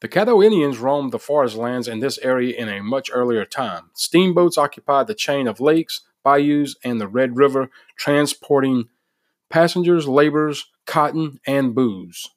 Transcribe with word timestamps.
The 0.00 0.08
Caddo 0.08 0.44
Indians 0.44 0.78
roamed 0.78 1.10
the 1.10 1.18
forest 1.18 1.56
lands 1.56 1.88
in 1.88 1.98
this 1.98 2.18
area 2.18 2.56
in 2.56 2.68
a 2.68 2.82
much 2.82 3.10
earlier 3.12 3.44
time. 3.44 3.90
Steamboats 3.94 4.56
occupied 4.56 5.08
the 5.08 5.14
chain 5.14 5.48
of 5.48 5.60
lakes, 5.60 6.02
bayous, 6.24 6.76
and 6.84 7.00
the 7.00 7.08
Red 7.08 7.36
River, 7.36 7.68
transporting 7.96 8.88
passengers, 9.48 10.06
laborers, 10.06 10.66
cotton, 10.86 11.40
and 11.46 11.74
booze. 11.74 12.30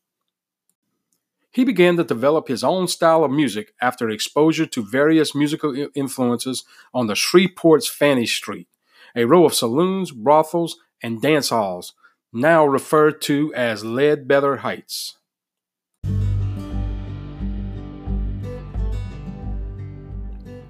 He 1.52 1.64
began 1.64 1.98
to 1.98 2.04
develop 2.04 2.48
his 2.48 2.64
own 2.64 2.88
style 2.88 3.24
of 3.24 3.32
music 3.32 3.74
after 3.80 4.10
exposure 4.10 4.66
to 4.66 4.84
various 4.84 5.36
musical 5.36 5.88
influences 5.94 6.64
on 6.94 7.08
the 7.08 7.14
Shreveport's 7.14 7.90
Fannin 7.90 8.26
Street, 8.26 8.70
a 9.16 9.26
row 9.26 9.46
of 9.46 9.54
saloons, 9.54 10.12
brothels, 10.12 10.78
and 11.04 11.22
dance 11.22 11.50
halls, 11.50 11.94
now 12.34 12.66
referred 12.66 13.22
to 13.22 13.54
as 13.54 13.84
Ledbetter 13.84 14.58
Heights. 14.58 15.18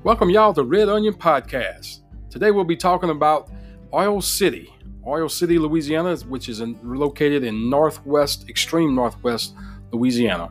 Welcome, 0.04 0.32
y'all, 0.32 0.52
to 0.56 0.64
Red 0.64 0.90
Onion 0.90 1.14
Podcast. 1.14 2.00
Today 2.32 2.50
we'll 2.50 2.64
be 2.64 2.76
talking 2.76 3.12
about 3.12 3.52
Oil 3.94 4.20
City, 4.20 4.74
Oil 5.06 5.30
City, 5.30 5.60
Louisiana, 5.60 6.16
which 6.28 6.50
is 6.50 6.60
in, 6.60 6.76
located 6.82 7.44
in 7.44 7.70
northwest, 7.70 8.50
extreme 8.50 8.96
northwest 8.96 9.54
Louisiana. 9.92 10.50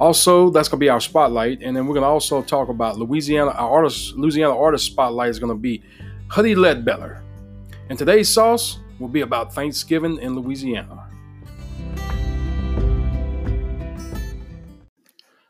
Also, 0.00 0.50
that's 0.50 0.68
going 0.68 0.80
to 0.80 0.84
be 0.84 0.88
our 0.88 0.98
spotlight, 0.98 1.62
and 1.62 1.76
then 1.76 1.86
we're 1.86 1.94
going 1.94 2.02
to 2.02 2.08
also 2.08 2.42
talk 2.42 2.70
about 2.70 2.98
Louisiana. 2.98 3.52
Our 3.52 3.70
artist, 3.70 4.16
Louisiana 4.16 4.58
artist 4.58 4.86
spotlight 4.86 5.30
is 5.30 5.38
going 5.38 5.54
to 5.54 5.60
be 5.60 5.80
Huddie 6.26 6.56
Ledbetter, 6.56 7.22
and 7.90 7.96
today's 7.96 8.28
sauce 8.28 8.80
will 8.98 9.06
be 9.06 9.20
about 9.20 9.54
Thanksgiving 9.54 10.18
in 10.18 10.34
Louisiana. 10.34 11.08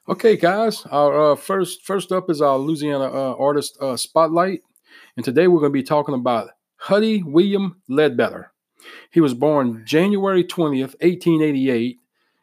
Okay, 0.09 0.39
guys. 0.39 0.87
Our 0.87 1.33
uh, 1.33 1.37
first 1.37 1.85
first 1.85 2.12
up 2.12 2.30
is 2.30 2.41
our 2.41 2.57
Louisiana 2.57 3.05
uh, 3.12 3.35
artist 3.39 3.77
uh, 3.79 3.95
spotlight, 3.95 4.62
and 5.17 5.25
today 5.25 5.48
we're 5.48 5.61
going 5.61 5.70
to 5.70 5.78
be 5.78 5.83
talking 5.83 6.15
about 6.15 6.48
Huddie 6.77 7.23
William 7.23 7.83
Ledbetter. 7.91 8.50
He 9.11 9.20
was 9.20 9.34
born 9.34 9.83
January 9.84 10.45
twentieth, 10.45 10.97
eighteen 11.03 11.42
eighty 11.42 11.69
eight, 11.69 11.98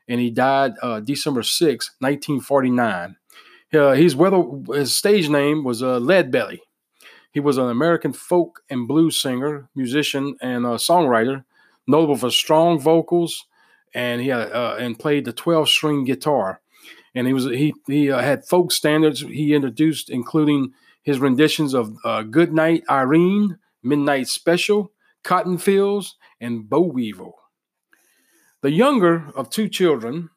and 0.07 0.21
he 0.21 0.29
died 0.29 0.73
uh, 0.83 0.99
December 0.99 1.41
sixth, 1.41 1.95
nineteen 1.99 2.39
forty 2.39 2.69
nine. 2.69 3.15
Uh, 3.73 3.93
he's 3.93 4.15
whether 4.15 4.43
his 4.71 4.93
stage 4.93 5.27
name 5.27 5.63
was 5.63 5.81
uh, 5.81 5.99
Leadbelly. 5.99 6.59
He 7.31 7.39
was 7.39 7.57
an 7.57 7.69
American 7.69 8.13
folk 8.13 8.61
and 8.69 8.87
blues 8.87 9.19
singer, 9.19 9.69
musician, 9.73 10.37
and 10.39 10.65
songwriter, 10.65 11.45
notable 11.87 12.15
for 12.15 12.29
strong 12.29 12.79
vocals, 12.79 13.47
and 13.95 14.21
he 14.21 14.27
had 14.27 14.51
and 14.51 14.99
played 14.99 15.25
the 15.25 15.33
twelve 15.33 15.67
string 15.67 16.03
guitar 16.03 16.61
and 17.15 17.25
he 17.25 17.33
was 17.33 17.45
he 17.45 17.73
he 17.87 18.11
uh, 18.11 18.21
had 18.21 18.45
folk 18.45 18.71
standards 18.71 19.21
he 19.21 19.55
introduced, 19.55 20.09
including 20.09 20.73
his 21.01 21.19
renditions 21.19 21.73
of 21.73 21.95
uh, 22.03 22.23
"Good 22.23 22.53
Night 22.53 22.83
Irene," 22.89 23.57
"Midnight 23.81 24.27
Special," 24.27 24.91
"Cotton 25.23 25.57
Fields," 25.57 26.15
and 26.39 26.69
"Boll 26.69 26.91
Weevil." 26.91 27.35
The 28.61 28.71
younger 28.71 29.31
of 29.35 29.49
two 29.49 29.69
children, 29.69 30.29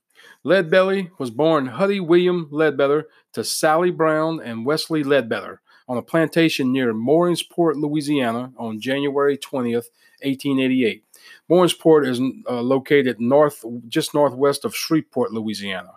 Leadbelly 0.45 1.11
was 1.19 1.31
born 1.31 1.67
Huddie 1.67 2.01
William 2.01 2.49
Ledbetter 2.51 3.09
to 3.33 3.43
Sally 3.43 3.91
Brown 3.91 4.41
and 4.41 4.65
Wesley 4.65 5.03
Ledbetter 5.03 5.61
on 5.89 5.97
a 5.97 6.03
plantation 6.03 6.73
near 6.73 6.93
Mooringsport, 6.93 7.77
Louisiana, 7.77 8.53
on 8.59 8.81
January 8.81 9.39
20th, 9.39 9.89
1888. 10.23 11.05
Mooringsport 11.51 12.07
is 12.07 12.21
uh, 12.49 12.61
located 12.61 13.21
north, 13.21 13.65
just 13.89 14.13
northwest 14.15 14.65
of 14.65 14.77
Shreveport, 14.77 15.33
Louisiana. 15.33 15.93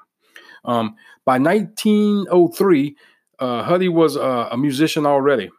Um, 0.64 0.95
by 1.26 1.38
1903, 1.38 2.95
uh, 3.40 3.64
Huddie 3.64 3.90
was 3.90 4.17
uh, 4.17 4.50
a 4.52 4.58
musician 4.58 5.06
already. 5.06 5.50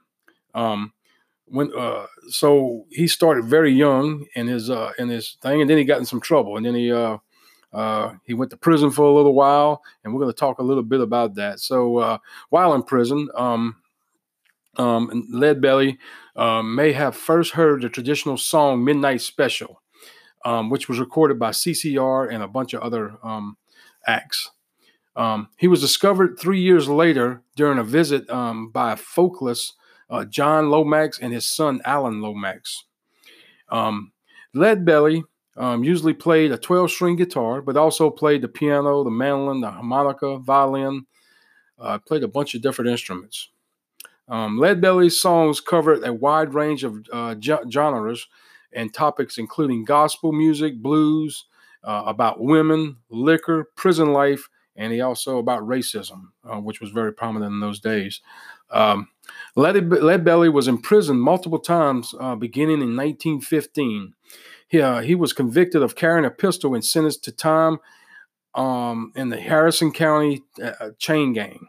Um, 0.54 0.92
when 1.46 1.70
uh, 1.76 2.06
so 2.28 2.86
he 2.90 3.06
started 3.06 3.44
very 3.44 3.72
young 3.72 4.24
in 4.34 4.46
his 4.46 4.70
uh, 4.70 4.92
in 4.98 5.08
his 5.08 5.36
thing, 5.42 5.60
and 5.60 5.68
then 5.68 5.76
he 5.78 5.84
got 5.84 5.98
in 5.98 6.06
some 6.06 6.20
trouble, 6.20 6.56
and 6.56 6.64
then 6.64 6.74
he 6.74 6.90
uh, 6.90 7.18
uh, 7.72 8.14
he 8.24 8.34
went 8.34 8.50
to 8.50 8.56
prison 8.56 8.90
for 8.90 9.04
a 9.04 9.12
little 9.12 9.34
while, 9.34 9.82
and 10.02 10.12
we're 10.12 10.20
going 10.20 10.32
to 10.32 10.38
talk 10.38 10.58
a 10.58 10.62
little 10.62 10.82
bit 10.82 11.00
about 11.00 11.34
that. 11.34 11.60
So 11.60 11.98
uh, 11.98 12.18
while 12.50 12.74
in 12.74 12.82
prison, 12.82 13.28
um, 13.34 13.76
um, 14.76 15.28
Leadbelly 15.32 15.98
uh, 16.36 16.62
may 16.62 16.92
have 16.92 17.16
first 17.16 17.52
heard 17.52 17.82
the 17.82 17.88
traditional 17.88 18.36
song 18.36 18.84
"Midnight 18.84 19.20
Special," 19.20 19.82
um, 20.44 20.70
which 20.70 20.88
was 20.88 20.98
recorded 20.98 21.38
by 21.38 21.50
CCR 21.50 22.32
and 22.32 22.42
a 22.42 22.48
bunch 22.48 22.72
of 22.72 22.82
other 22.82 23.16
um, 23.22 23.56
acts. 24.06 24.50
Um, 25.14 25.48
he 25.58 25.68
was 25.68 25.80
discovered 25.80 26.38
three 26.38 26.60
years 26.60 26.88
later 26.88 27.42
during 27.56 27.78
a 27.78 27.84
visit 27.84 28.28
um, 28.30 28.70
by 28.70 28.96
folkless 28.96 29.74
uh, 30.08 30.24
John 30.24 30.70
Lomax 30.70 31.18
and 31.18 31.32
his 31.32 31.50
son 31.50 31.80
Alan 31.84 32.20
Lomax. 32.20 32.84
Um, 33.70 34.12
Leadbelly 34.54 35.22
um, 35.56 35.84
usually 35.84 36.14
played 36.14 36.52
a 36.52 36.58
12 36.58 36.90
string 36.90 37.16
guitar, 37.16 37.62
but 37.62 37.76
also 37.76 38.10
played 38.10 38.42
the 38.42 38.48
piano, 38.48 39.04
the 39.04 39.10
mandolin, 39.10 39.60
the 39.60 39.70
harmonica, 39.70 40.38
violin, 40.38 41.06
uh, 41.78 41.98
played 41.98 42.22
a 42.22 42.28
bunch 42.28 42.54
of 42.54 42.62
different 42.62 42.90
instruments. 42.90 43.48
Um, 44.28 44.58
Leadbelly's 44.58 45.20
songs 45.20 45.60
covered 45.60 46.06
a 46.06 46.12
wide 46.12 46.54
range 46.54 46.84
of 46.84 47.06
uh, 47.12 47.34
genres 47.70 48.28
and 48.72 48.94
topics, 48.94 49.36
including 49.36 49.84
gospel 49.84 50.32
music, 50.32 50.76
blues, 50.76 51.46
uh, 51.84 52.04
about 52.06 52.40
women, 52.40 52.96
liquor, 53.10 53.68
prison 53.76 54.12
life, 54.12 54.48
and 54.76 54.92
he 54.92 55.00
also 55.00 55.38
about 55.38 55.62
racism, 55.62 56.28
uh, 56.44 56.58
which 56.58 56.80
was 56.80 56.90
very 56.90 57.12
prominent 57.12 57.52
in 57.52 57.60
those 57.60 57.80
days. 57.80 58.20
Um, 58.70 59.08
Leadbelly 59.56 60.52
was 60.52 60.68
imprisoned 60.68 61.20
multiple 61.20 61.58
times 61.58 62.14
uh, 62.18 62.34
beginning 62.34 62.80
in 62.80 62.96
1915. 62.96 64.14
He, 64.68 64.80
uh, 64.80 65.00
he 65.00 65.14
was 65.14 65.32
convicted 65.32 65.82
of 65.82 65.94
carrying 65.94 66.24
a 66.24 66.30
pistol 66.30 66.74
and 66.74 66.84
sentenced 66.84 67.24
to 67.24 67.32
time 67.32 67.78
um, 68.54 69.12
in 69.14 69.28
the 69.28 69.40
Harrison 69.40 69.92
County 69.92 70.42
uh, 70.62 70.90
chain 70.98 71.32
gang. 71.32 71.68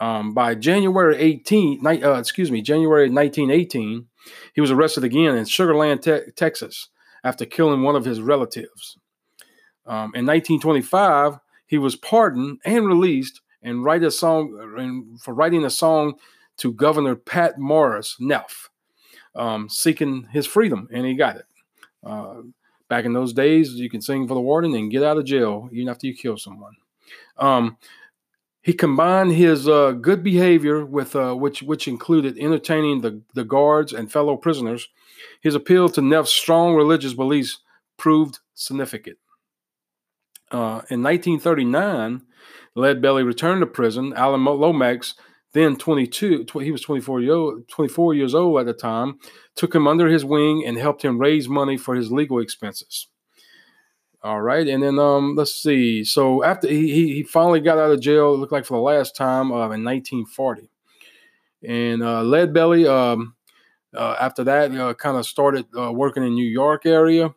Um, 0.00 0.34
by 0.34 0.56
January 0.56 1.16
18, 1.16 1.86
uh, 1.86 2.14
excuse 2.14 2.50
me, 2.50 2.60
January 2.60 3.08
1918, 3.08 4.06
he 4.54 4.60
was 4.60 4.70
arrested 4.70 5.04
again 5.04 5.36
in 5.36 5.44
Sugar 5.44 5.76
Land, 5.76 6.02
te- 6.02 6.32
Texas, 6.34 6.88
after 7.22 7.44
killing 7.44 7.82
one 7.82 7.94
of 7.94 8.04
his 8.04 8.20
relatives. 8.20 8.98
Um, 9.86 10.12
in 10.14 10.26
1925, 10.26 11.38
he 11.72 11.78
was 11.78 11.96
pardoned 11.96 12.58
and 12.66 12.86
released 12.86 13.40
and 13.62 13.82
write 13.82 14.02
a 14.02 14.10
song 14.10 14.58
and 14.76 15.18
for 15.18 15.32
writing 15.32 15.64
a 15.64 15.70
song 15.70 16.12
to 16.58 16.70
Governor 16.70 17.16
Pat 17.16 17.58
Morris 17.58 18.14
Neff, 18.20 18.68
um, 19.34 19.70
seeking 19.70 20.28
his 20.30 20.46
freedom, 20.46 20.86
and 20.92 21.06
he 21.06 21.14
got 21.14 21.36
it. 21.36 21.46
Uh, 22.04 22.42
back 22.90 23.06
in 23.06 23.14
those 23.14 23.32
days, 23.32 23.72
you 23.72 23.88
can 23.88 24.02
sing 24.02 24.28
for 24.28 24.34
the 24.34 24.40
warden 24.42 24.74
and 24.74 24.90
get 24.90 25.02
out 25.02 25.16
of 25.16 25.24
jail 25.24 25.70
even 25.72 25.88
after 25.88 26.06
you 26.06 26.14
kill 26.14 26.36
someone. 26.36 26.74
Um, 27.38 27.78
he 28.60 28.74
combined 28.74 29.32
his 29.32 29.66
uh, 29.66 29.92
good 29.92 30.22
behavior 30.22 30.84
with 30.84 31.16
uh, 31.16 31.32
which 31.32 31.62
which 31.62 31.88
included 31.88 32.36
entertaining 32.36 33.00
the, 33.00 33.22
the 33.32 33.44
guards 33.44 33.94
and 33.94 34.12
fellow 34.12 34.36
prisoners. 34.36 34.90
His 35.40 35.54
appeal 35.54 35.88
to 35.88 36.02
Neff's 36.02 36.34
strong 36.34 36.74
religious 36.74 37.14
beliefs 37.14 37.60
proved 37.96 38.40
significant. 38.54 39.16
Uh, 40.52 40.84
in 40.90 41.02
1939, 41.02 42.22
Leadbelly 42.76 43.24
returned 43.24 43.62
to 43.62 43.66
prison. 43.66 44.12
Alan 44.14 44.44
Lomax, 44.44 45.14
then 45.54 45.76
22, 45.76 46.44
tw- 46.44 46.62
he 46.62 46.70
was 46.70 46.82
24, 46.82 47.20
year, 47.22 47.52
24 47.68 48.14
years 48.14 48.34
old 48.34 48.60
at 48.60 48.66
the 48.66 48.74
time, 48.74 49.18
took 49.56 49.74
him 49.74 49.88
under 49.88 50.08
his 50.08 50.26
wing 50.26 50.62
and 50.66 50.76
helped 50.76 51.02
him 51.02 51.18
raise 51.18 51.48
money 51.48 51.78
for 51.78 51.94
his 51.94 52.12
legal 52.12 52.38
expenses. 52.38 53.08
All 54.22 54.40
right, 54.40 54.68
and 54.68 54.82
then 54.82 54.98
um, 55.00 55.34
let's 55.34 55.54
see. 55.54 56.04
So 56.04 56.44
after 56.44 56.68
he, 56.68 57.12
he 57.12 57.22
finally 57.24 57.60
got 57.60 57.78
out 57.78 57.90
of 57.90 58.00
jail, 58.00 58.34
it 58.34 58.36
looked 58.36 58.52
like 58.52 58.64
for 58.64 58.76
the 58.76 58.82
last 58.82 59.16
time 59.16 59.50
uh, 59.50 59.70
in 59.70 59.82
1940, 59.82 60.70
and 61.66 62.02
uh, 62.04 62.22
Leadbelly 62.22 62.88
um, 62.88 63.34
uh, 63.96 64.14
after 64.20 64.44
that 64.44 64.70
uh, 64.72 64.94
kind 64.94 65.16
of 65.16 65.26
started 65.26 65.66
uh, 65.76 65.90
working 65.92 66.22
in 66.22 66.34
New 66.34 66.46
York 66.46 66.86
area 66.86 67.34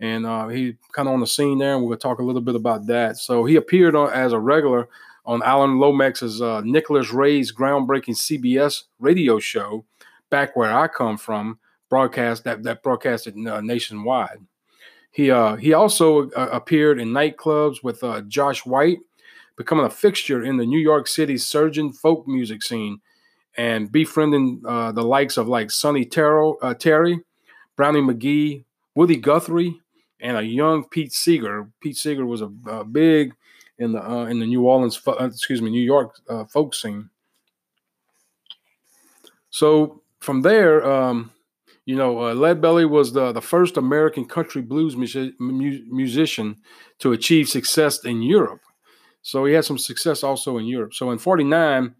and 0.00 0.26
uh, 0.26 0.48
he 0.48 0.76
kind 0.92 1.08
of 1.08 1.14
on 1.14 1.20
the 1.20 1.26
scene 1.26 1.58
there, 1.58 1.74
and 1.74 1.84
we're 1.84 1.96
to 1.96 2.00
talk 2.00 2.18
a 2.18 2.22
little 2.22 2.40
bit 2.40 2.54
about 2.54 2.86
that. 2.86 3.16
So 3.16 3.44
he 3.44 3.56
appeared 3.56 3.96
on, 3.96 4.12
as 4.12 4.32
a 4.32 4.38
regular 4.38 4.88
on 5.24 5.42
Alan 5.42 5.78
Lomax's 5.78 6.40
uh, 6.40 6.60
Nicholas 6.64 7.12
Ray's 7.12 7.52
groundbreaking 7.52 8.16
CBS 8.16 8.84
radio 9.00 9.38
show, 9.38 9.84
back 10.30 10.54
where 10.56 10.76
I 10.76 10.86
come 10.86 11.16
from, 11.16 11.58
broadcast 11.88 12.44
that 12.44 12.62
that 12.64 12.82
broadcasted 12.82 13.34
uh, 13.46 13.60
nationwide. 13.60 14.38
He 15.10 15.30
uh, 15.30 15.56
he 15.56 15.72
also 15.72 16.30
uh, 16.30 16.48
appeared 16.52 17.00
in 17.00 17.08
nightclubs 17.08 17.82
with 17.82 18.04
uh, 18.04 18.20
Josh 18.22 18.66
White, 18.66 18.98
becoming 19.56 19.86
a 19.86 19.90
fixture 19.90 20.44
in 20.44 20.58
the 20.58 20.66
New 20.66 20.78
York 20.78 21.08
City 21.08 21.38
surging 21.38 21.92
folk 21.92 22.28
music 22.28 22.62
scene, 22.62 23.00
and 23.56 23.90
befriending 23.90 24.60
the 24.62 25.02
likes 25.02 25.38
of 25.38 25.48
like 25.48 25.70
Sonny 25.70 26.04
Terrell, 26.04 26.56
Terry, 26.78 27.18
Brownie 27.76 28.00
McGhee, 28.00 28.64
Woody 28.94 29.16
Guthrie, 29.16 29.80
and 30.20 30.36
a 30.36 30.42
young 30.42 30.88
Pete 30.88 31.12
Seeger. 31.12 31.68
Pete 31.80 31.96
Seeger 31.96 32.26
was 32.26 32.42
a, 32.42 32.50
a 32.66 32.84
big 32.84 33.34
in 33.78 33.92
the 33.92 34.02
uh, 34.02 34.24
in 34.26 34.38
the 34.38 34.46
New 34.46 34.62
Orleans, 34.62 35.00
uh, 35.06 35.12
excuse 35.24 35.60
me, 35.60 35.70
New 35.70 35.82
York 35.82 36.18
uh, 36.28 36.44
folk 36.44 36.74
scene. 36.74 37.10
So 39.50 40.02
from 40.20 40.42
there, 40.42 40.84
um, 40.84 41.32
you 41.86 41.94
know, 41.96 42.20
uh, 42.20 42.34
Lead 42.34 42.60
Belly 42.60 42.84
was 42.84 43.12
the, 43.12 43.32
the 43.32 43.40
first 43.40 43.76
American 43.76 44.26
country 44.26 44.60
blues 44.60 44.96
mu- 44.96 45.84
musician 45.88 46.56
to 46.98 47.12
achieve 47.12 47.48
success 47.48 48.04
in 48.04 48.22
Europe. 48.22 48.60
So 49.22 49.44
he 49.44 49.54
had 49.54 49.64
some 49.64 49.78
success 49.78 50.22
also 50.22 50.58
in 50.58 50.66
Europe. 50.66 50.94
So 50.94 51.10
in 51.10 51.18
49, 51.18 51.94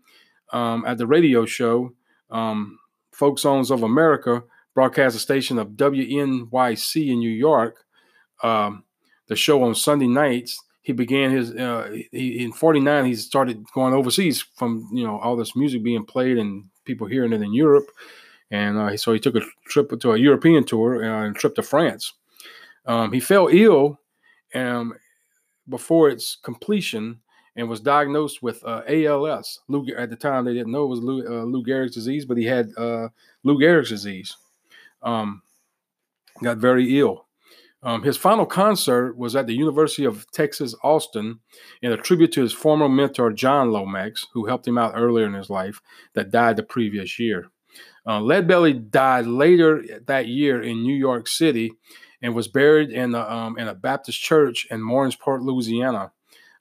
um, 0.53 0.85
at 0.87 0.99
the 0.99 1.07
radio 1.07 1.45
show, 1.45 1.93
um, 2.31 2.79
Folk 3.13 3.39
Songs 3.39 3.71
of 3.71 3.83
America 3.83 4.43
broadcast 4.75 5.17
a 5.17 5.19
station 5.19 5.59
of 5.59 5.71
WNYC 5.71 7.09
in 7.09 7.19
New 7.19 7.31
York. 7.31 7.86
Um, 8.43 8.85
the 9.29 9.37
show 9.37 9.63
on 9.63 9.75
Sunday 9.75 10.07
nights. 10.07 10.63
He 10.83 10.93
began 10.93 11.33
his 11.33 11.51
uh, 11.53 11.97
he, 12.13 12.45
in 12.45 12.53
'49. 12.53 13.05
He 13.07 13.15
started 13.17 13.65
going 13.75 13.95
overseas 13.95 14.43
from 14.55 14.89
you 14.93 15.05
know 15.05 15.19
all 15.19 15.37
this 15.37 15.57
music 15.57 15.83
being 15.83 16.05
played 16.05 16.39
and 16.39 16.65
people 16.85 17.07
hearing 17.07 17.33
it 17.33 17.43
in 17.43 17.53
Europe, 17.53 17.89
and 18.51 18.79
uh, 18.79 18.97
so 18.97 19.13
he 19.13 19.19
took 19.19 19.35
a 19.35 19.43
trip 19.67 19.99
to 19.99 20.13
a 20.13 20.19
European 20.19 20.65
tour 20.65 21.05
uh, 21.05 21.27
and 21.27 21.37
a 21.37 21.39
trip 21.39 21.57
to 21.57 21.63
France. 21.63 22.13
Um, 22.87 23.13
he 23.13 23.19
fell 23.19 23.49
ill 23.51 23.99
um, 24.55 24.95
before 25.69 26.09
its 26.09 26.37
completion 26.37 27.21
and 27.57 27.69
was 27.69 27.81
diagnosed 27.81 28.43
with 28.43 28.63
uh, 28.65 28.83
ALS. 28.87 29.61
Lou, 29.69 29.85
at 29.97 30.11
the 30.11 30.17
time, 30.17 30.45
they 30.45 30.53
didn't 30.53 30.73
know 30.73 30.85
it 30.85 30.89
was 30.89 31.01
Lou, 31.01 31.27
uh, 31.27 31.45
Lou 31.45 31.65
Gehrig's 31.65 31.95
disease, 31.95 32.25
but 32.25 32.37
he 32.37 32.45
had 32.45 32.71
uh, 32.77 33.09
Lou 33.43 33.59
Gehrig's 33.59 33.89
disease. 33.89 34.37
Um, 35.03 35.43
got 36.43 36.59
very 36.59 36.99
ill. 36.99 37.26
Um, 37.87 38.03
his 38.03 38.17
final 38.17 38.47
concert 38.47 39.17
was 39.17 39.37
at 39.37 39.47
the 39.47 39.55
University 39.55 40.05
of 40.05 40.29
Texas, 40.33 40.75
Austin, 40.83 41.39
in 41.81 41.93
a 41.93 41.97
tribute 41.97 42.33
to 42.33 42.43
his 42.43 42.53
former 42.53 42.89
mentor, 42.89 43.33
John 43.33 43.71
Lomax, 43.71 44.27
who 44.33 44.47
helped 44.47 44.67
him 44.67 44.77
out 44.77 44.95
earlier 44.97 45.25
in 45.25 45.35
his 45.35 45.49
life, 45.49 45.81
that 46.15 46.33
died 46.33 46.57
the 46.57 46.65
previous 46.65 47.21
year. 47.21 47.47
Uh, 48.05 48.19
Leadbelly 48.19 48.91
died 48.91 49.27
later 49.27 49.85
that 50.07 50.27
year 50.27 50.61
in 50.61 50.83
New 50.83 50.97
York 50.97 51.29
City 51.29 51.75
and 52.21 52.35
was 52.35 52.49
buried 52.49 52.91
in 52.91 53.15
a, 53.15 53.21
um, 53.21 53.57
in 53.57 53.69
a 53.69 53.75
Baptist 53.75 54.21
church 54.21 54.67
in 54.69 54.81
Morrisport, 54.81 55.43
Louisiana. 55.43 56.11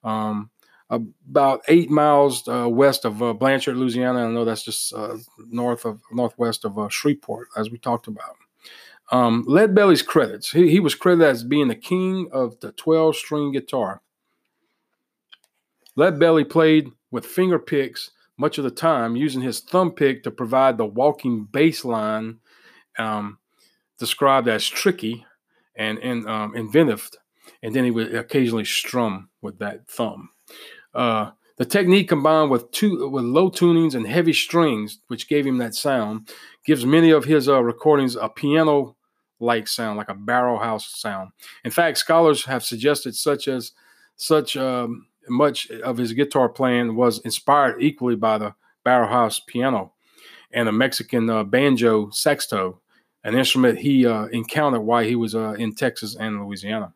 Um, 0.04 0.51
about 0.92 1.62
eight 1.68 1.89
miles 1.89 2.48
uh, 2.48 2.69
west 2.69 3.04
of 3.04 3.24
uh, 3.24 3.33
Blanchard, 3.33 3.77
Louisiana. 3.77 4.27
I 4.27 4.31
know 4.31 4.45
that's 4.45 4.63
just 4.63 4.94
uh, 4.94 5.18
north 5.39 5.86
of 5.86 6.01
northwest 6.12 6.66
of 6.66 6.77
uh, 6.77 6.89
Shreveport, 6.89 7.48
as 7.57 7.72
we 7.72 7.80
talked 7.80 8.06
about. 8.06 8.36
Um, 9.12 9.46
Leadbelly's 9.46 10.02
credits. 10.02 10.52
He, 10.52 10.69
he, 10.69 10.80
was 10.80 10.96
credited 10.96 11.28
as 11.28 11.44
being 11.44 11.68
the 11.68 11.75
king 11.75 12.28
of 12.31 12.60
the 12.60 12.72
12 12.72 13.16
string 13.16 13.52
guitar. 13.52 14.02
Leadbelly 15.98 16.50
played 16.50 16.90
with 17.12 17.25
finger 17.25 17.60
picks 17.60 18.12
much 18.38 18.57
of 18.57 18.63
the 18.63 18.72
time, 18.72 19.16
using 19.16 19.42
his 19.42 19.62
thumb 19.62 19.92
pick 19.92 20.24
to 20.24 20.31
provide 20.31 20.78
the 20.78 20.86
walking 20.86 21.46
bass 21.46 21.86
line, 21.86 22.40
um, 22.98 23.38
described 23.98 24.48
as 24.48 24.68
tricky 24.68 25.25
and, 25.75 26.00
and 26.00 26.28
um, 26.28 26.56
inventive. 26.56 27.10
And 27.63 27.74
then 27.74 27.86
he 27.86 27.92
would 27.92 28.13
occasionally 28.13 28.66
strum 28.66 29.30
with 29.42 29.60
that 29.60 29.88
thumb. 29.88 30.30
Uh, 30.94 31.31
the 31.57 31.66
technique 31.66 32.10
combined 32.10 32.52
with 32.52 32.69
two 32.72 33.07
with 33.10 33.24
low 33.24 33.50
tunings 33.50 33.96
and 33.96 34.07
heavy 34.07 34.34
strings, 34.34 35.00
which 35.07 35.28
gave 35.28 35.46
him 35.46 35.57
that 35.60 35.75
sound, 35.75 36.30
gives 36.66 36.86
many 36.86 37.12
of 37.12 37.25
his 37.25 37.48
uh, 37.48 37.62
recordings 37.63 38.16
a 38.16 38.28
piano-like 38.28 39.68
sound, 39.68 39.98
like 39.98 40.10
a 40.10 40.16
barrel 40.16 40.60
house 40.60 41.00
sound. 41.00 41.31
In 41.63 41.72
fact, 41.72 41.98
scholars 41.98 42.44
have 42.46 42.63
suggested 42.63 43.16
such 43.16 43.48
as 43.48 43.72
such 44.18 44.57
um, 44.57 45.07
much 45.30 45.69
of 45.69 45.98
his 45.98 46.13
guitar 46.13 46.50
playing 46.50 46.96
was 46.96 47.19
inspired 47.19 47.81
equally 47.81 48.16
by 48.16 48.38
the 48.38 48.54
barrel 48.84 49.10
house 49.10 49.40
piano 49.40 49.94
and 50.51 50.69
a 50.69 50.72
Mexican 50.72 51.30
uh, 51.30 51.44
banjo 51.44 52.10
sexto, 52.12 52.80
an 53.24 53.36
instrument 53.36 53.80
he 53.80 54.06
uh, 54.06 54.25
encountered 54.28 54.81
while 54.81 55.04
he 55.04 55.16
was 55.16 55.36
uh, 55.36 55.51
in 55.54 55.74
Texas 55.74 56.16
and 56.16 56.46
Louisiana. 56.46 56.94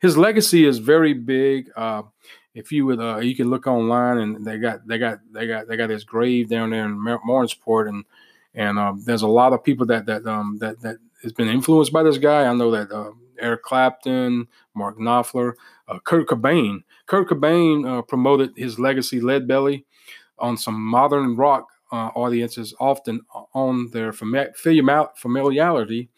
His 0.00 0.16
legacy 0.16 0.66
is 0.66 0.78
very 0.78 1.14
big. 1.14 1.70
If 2.54 2.70
you 2.70 2.84
would, 2.86 3.00
uh, 3.00 3.18
you 3.18 3.34
can 3.34 3.48
look 3.48 3.66
online 3.66 4.18
and 4.18 4.44
they 4.44 4.58
got 4.58 4.86
they 4.86 4.98
got 4.98 5.20
they 5.32 5.46
got 5.46 5.68
they 5.68 5.76
got 5.76 5.90
his 5.90 6.04
grave 6.04 6.48
down 6.48 6.70
there 6.70 6.84
in 6.84 6.98
Morrisport, 6.98 7.88
and 7.88 8.04
and 8.54 8.78
um, 8.78 9.02
there's 9.04 9.22
a 9.22 9.28
lot 9.28 9.52
of 9.52 9.64
people 9.64 9.86
that 9.86 10.06
that 10.06 10.26
um, 10.26 10.58
that 10.60 10.80
that 10.80 10.98
has 11.22 11.32
been 11.32 11.48
influenced 11.48 11.92
by 11.92 12.02
this 12.02 12.18
guy. 12.18 12.44
I 12.44 12.52
know 12.52 12.70
that 12.70 12.92
uh, 12.92 13.12
Eric 13.38 13.62
Clapton, 13.62 14.46
Mark 14.74 14.98
Knopfler, 14.98 15.54
uh, 15.88 15.98
Kurt 16.00 16.28
Cobain. 16.28 16.82
Kurt 17.06 17.28
Cobain 17.28 17.88
uh, 17.88 18.02
promoted 18.02 18.52
his 18.56 18.78
legacy, 18.78 19.20
Lead 19.20 19.48
Belly, 19.48 19.84
on 20.38 20.56
some 20.56 20.80
modern 20.80 21.36
rock 21.36 21.68
uh, 21.90 22.10
audiences, 22.14 22.74
often 22.78 23.20
on 23.54 23.90
their 23.90 24.12
familiarity 24.12 26.08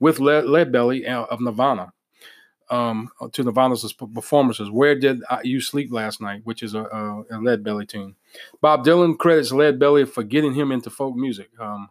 with 0.00 0.20
Lead, 0.20 0.44
Lead 0.44 0.70
Belly 0.70 1.06
uh, 1.06 1.24
of 1.24 1.40
Nirvana 1.40 1.92
um, 2.70 3.10
to 3.32 3.42
Nirvana's 3.42 3.92
performances. 3.92 4.70
Where 4.70 4.94
did 4.94 5.22
you 5.42 5.60
sleep 5.60 5.92
last 5.92 6.20
night? 6.20 6.42
Which 6.44 6.62
is 6.62 6.74
a, 6.74 6.82
a, 6.82 7.24
a 7.30 7.38
Lead 7.38 7.64
Belly 7.64 7.86
tune. 7.86 8.14
Bob 8.60 8.84
Dylan 8.84 9.18
credits 9.18 9.52
Lead 9.52 9.78
Belly 9.78 10.04
for 10.04 10.22
getting 10.22 10.54
him 10.54 10.72
into 10.72 10.90
folk 10.90 11.16
music. 11.16 11.50
Um, 11.58 11.88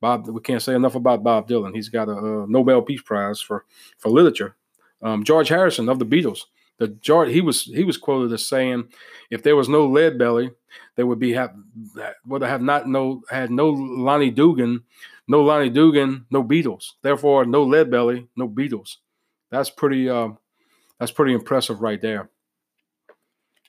Bob, 0.00 0.28
we 0.28 0.40
can't 0.40 0.60
say 0.60 0.74
enough 0.74 0.96
about 0.96 1.22
Bob 1.22 1.48
Dylan. 1.48 1.74
He's 1.74 1.88
got 1.88 2.08
a, 2.08 2.12
a 2.12 2.46
Nobel 2.48 2.82
Peace 2.82 3.02
Prize 3.02 3.40
for 3.40 3.64
for 3.98 4.10
literature. 4.10 4.56
Um, 5.00 5.24
George 5.24 5.48
Harrison 5.48 5.88
of 5.88 5.98
the 5.98 6.06
Beatles. 6.06 6.40
The 6.78 6.88
George 6.88 7.30
he 7.30 7.40
was 7.40 7.62
he 7.62 7.84
was 7.84 7.96
quoted 7.96 8.32
as 8.32 8.46
saying, 8.46 8.88
"If 9.30 9.42
there 9.42 9.56
was 9.56 9.68
no 9.68 9.86
Lead 9.86 10.18
Belly, 10.18 10.50
there 10.96 11.06
would 11.06 11.20
be 11.20 11.32
have 11.32 11.54
would 12.26 12.42
have 12.42 12.62
not 12.62 12.88
no 12.88 13.22
had 13.30 13.50
no 13.50 13.70
Lonnie 13.70 14.30
Donegan, 14.30 14.82
no 15.28 15.42
Lonnie 15.42 15.70
Donegan, 15.70 16.26
no 16.30 16.42
Beatles. 16.42 16.92
Therefore, 17.02 17.44
no 17.44 17.62
Lead 17.62 17.90
Belly, 17.90 18.26
no 18.36 18.48
Beatles." 18.48 18.96
That's 19.52 19.68
pretty 19.70 20.08
uh, 20.08 20.30
that's 20.98 21.12
pretty 21.12 21.34
impressive 21.34 21.82
right 21.82 22.00
there. 22.00 22.30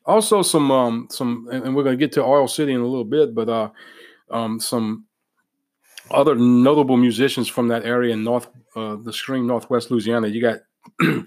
Also, 0.06 0.42
some 0.42 0.72
um, 0.72 1.08
some, 1.12 1.48
and 1.52 1.76
we're 1.76 1.84
going 1.84 1.98
to 1.98 2.04
get 2.04 2.14
to 2.14 2.24
Oil 2.24 2.48
City 2.48 2.74
in 2.74 2.80
a 2.80 2.86
little 2.86 3.04
bit, 3.04 3.36
but 3.36 3.50
uh, 3.50 3.70
um, 4.32 4.60
some 4.60 5.06
other 6.10 6.36
notable 6.36 6.98
musicians 6.98 7.50
from 7.50 7.68
that 7.68 7.86
area 7.86 8.14
in 8.14 8.24
North, 8.24 8.48
uh, 8.76 8.96
the 8.96 9.10
extreme 9.10 9.46
Northwest 9.46 9.92
Louisiana. 9.92 10.28
You 10.28 10.42
got 10.42 10.60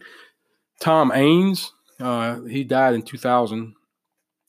Tom 0.81 1.12
Ayres. 1.12 1.73
Uh, 2.00 2.43
he 2.43 2.64
died 2.64 2.94
in 2.94 3.03
2000. 3.03 3.75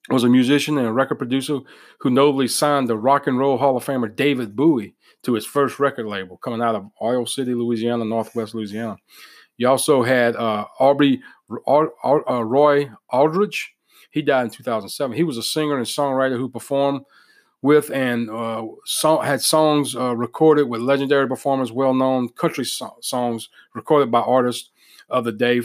Was 0.09 0.23
a 0.23 0.29
musician 0.29 0.77
and 0.77 0.87
a 0.87 0.93
record 0.93 1.17
producer 1.17 1.59
who 1.99 2.09
nobly 2.09 2.47
signed 2.47 2.87
the 2.87 2.97
Rock 2.97 3.27
and 3.27 3.37
Roll 3.37 3.57
Hall 3.57 3.75
of 3.75 3.85
Famer 3.85 4.13
David 4.15 4.55
Bowie 4.55 4.95
to 5.23 5.33
his 5.33 5.45
first 5.45 5.79
record 5.79 6.05
label, 6.05 6.37
coming 6.37 6.61
out 6.61 6.75
of 6.75 6.89
Oil 7.01 7.25
City, 7.25 7.53
Louisiana, 7.53 8.05
Northwest 8.05 8.55
Louisiana. 8.55 8.95
You 9.57 9.67
also 9.69 10.03
had 10.03 10.35
uh, 10.35 10.65
Aubrey 10.79 11.21
uh, 11.67 12.43
Roy 12.43 12.91
Aldridge. 13.09 13.73
He 14.11 14.21
died 14.21 14.45
in 14.45 14.49
2007. 14.51 15.15
He 15.15 15.23
was 15.23 15.37
a 15.37 15.43
singer 15.43 15.77
and 15.77 15.85
songwriter 15.85 16.37
who 16.37 16.49
performed 16.49 17.01
with 17.61 17.89
and 17.91 18.29
uh, 18.29 18.65
song, 18.85 19.23
had 19.23 19.41
songs 19.41 19.95
uh, 19.95 20.15
recorded 20.15 20.69
with 20.69 20.81
legendary 20.81 21.27
performers, 21.27 21.71
well-known 21.71 22.29
country 22.29 22.65
so- 22.65 22.97
songs 23.01 23.49
recorded 23.73 24.11
by 24.11 24.19
artists 24.19 24.69
of 25.09 25.23
the 25.23 25.31
day, 25.31 25.61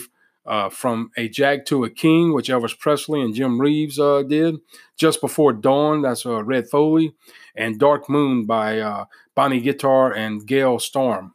uh, 0.47 0.69
from 0.71 1.11
"A 1.17 1.29
Jack 1.29 1.67
to 1.67 1.85
a 1.85 1.91
King," 1.91 2.33
which 2.33 2.49
Elvis 2.49 2.79
Presley 2.79 3.21
and 3.21 3.35
Jim 3.35 3.61
Reeves 3.61 3.99
uh, 3.99 4.23
did, 4.23 4.57
"Just 4.97 5.21
Before 5.21 5.53
Dawn," 5.53 6.03
that's 6.03 6.27
uh, 6.27 6.43
Red 6.43 6.69
Foley, 6.69 7.15
and 7.55 7.79
"Dark 7.79 8.09
Moon" 8.09 8.47
by 8.47 8.81
uh, 8.81 9.05
Bonnie 9.35 9.61
Guitar 9.61 10.13
and 10.13 10.47
Gale 10.47 10.79
Storm. 10.79 11.35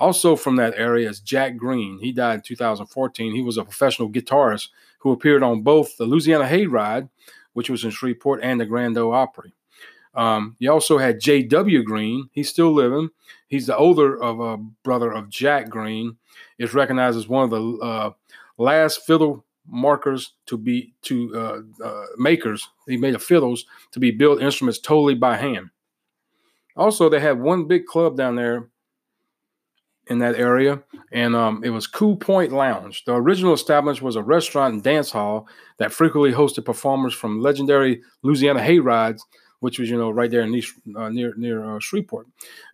Also 0.00 0.34
from 0.34 0.56
that 0.56 0.72
area 0.78 1.10
is 1.10 1.20
Jack 1.20 1.58
Green. 1.58 1.98
He 1.98 2.10
died 2.10 2.36
in 2.36 2.40
2014. 2.40 3.34
He 3.34 3.42
was 3.42 3.58
a 3.58 3.64
professional 3.64 4.10
guitarist 4.10 4.68
who 5.00 5.12
appeared 5.12 5.42
on 5.42 5.60
both 5.60 5.98
the 5.98 6.06
Louisiana 6.06 6.46
Hayride, 6.46 7.10
which 7.52 7.68
was 7.68 7.84
in 7.84 7.90
Shreveport, 7.90 8.40
and 8.42 8.58
the 8.58 8.64
Grand 8.64 8.96
Ole 8.96 9.12
Opry. 9.12 9.52
Um, 10.14 10.56
you 10.58 10.72
also 10.72 10.96
had 10.96 11.20
J.W. 11.20 11.82
Green. 11.82 12.30
He's 12.32 12.48
still 12.48 12.72
living. 12.72 13.10
He's 13.46 13.66
the 13.66 13.76
older 13.76 14.18
of 14.20 14.40
a 14.40 14.56
brother 14.82 15.12
of 15.12 15.28
Jack 15.28 15.68
Green. 15.68 16.16
Is 16.58 16.72
recognized 16.72 17.18
as 17.18 17.28
one 17.28 17.44
of 17.44 17.50
the 17.50 17.84
uh, 17.84 18.10
last 18.56 19.04
fiddle 19.04 19.44
markers 19.66 20.32
to 20.46 20.56
be 20.56 20.94
to 21.02 21.30
uh, 21.36 21.84
uh, 21.84 22.06
makers. 22.16 22.66
He 22.88 22.96
made 22.96 23.14
the 23.14 23.18
fiddles 23.18 23.66
to 23.92 24.00
be 24.00 24.12
built 24.12 24.40
instruments 24.40 24.78
totally 24.78 25.14
by 25.14 25.36
hand. 25.36 25.68
Also, 26.74 27.10
they 27.10 27.20
had 27.20 27.38
one 27.38 27.68
big 27.68 27.84
club 27.84 28.16
down 28.16 28.36
there 28.36 28.69
in 30.10 30.18
that 30.18 30.34
area, 30.34 30.82
and 31.12 31.34
um, 31.36 31.62
it 31.64 31.70
was 31.70 31.86
Cool 31.86 32.16
Point 32.16 32.52
Lounge. 32.52 33.04
The 33.04 33.14
original 33.14 33.54
establishment 33.54 34.04
was 34.04 34.16
a 34.16 34.22
restaurant 34.22 34.74
and 34.74 34.82
dance 34.82 35.10
hall 35.12 35.48
that 35.78 35.92
frequently 35.92 36.32
hosted 36.32 36.64
performers 36.64 37.14
from 37.14 37.40
legendary 37.40 38.02
Louisiana 38.22 38.60
hayrides, 38.60 39.20
which 39.60 39.78
was 39.78 39.88
you 39.88 39.96
know 39.96 40.10
right 40.10 40.30
there 40.30 40.42
in 40.42 40.52
East, 40.52 40.74
uh, 40.96 41.08
near 41.08 41.32
near 41.36 41.64
uh, 41.64 41.78
Shreveport. 41.78 42.26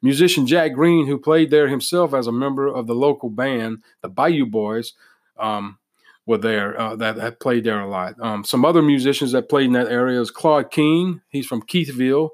Musician 0.03 0.47
Jack 0.47 0.73
Green, 0.73 1.07
who 1.07 1.19
played 1.19 1.51
there 1.51 1.69
himself 1.69 2.15
as 2.15 2.27
a 2.27 2.33
member 2.33 2.67
of 2.67 2.87
the 2.87 2.95
local 2.95 3.29
band, 3.29 3.83
the 4.01 4.09
Bayou 4.09 4.47
Boys, 4.47 4.95
um, 5.39 5.79
were 6.25 6.39
there 6.39 6.81
uh, 6.81 6.97
that 6.97 7.19
had 7.19 7.39
played 7.39 7.65
there 7.65 7.81
a 7.81 7.89
lot. 7.89 8.15
Um, 8.21 8.45
some 8.45 8.65
other 8.65 8.81
musicians 8.81 9.33
that 9.33 9.51
played 9.51 9.67
in 9.67 9.73
that 9.75 9.89
area 9.89 10.21
is 10.21 10.31
Claude 10.31 10.71
King. 10.71 11.21
He's 11.29 11.47
from 11.47 11.63
Keithville. 11.63 12.31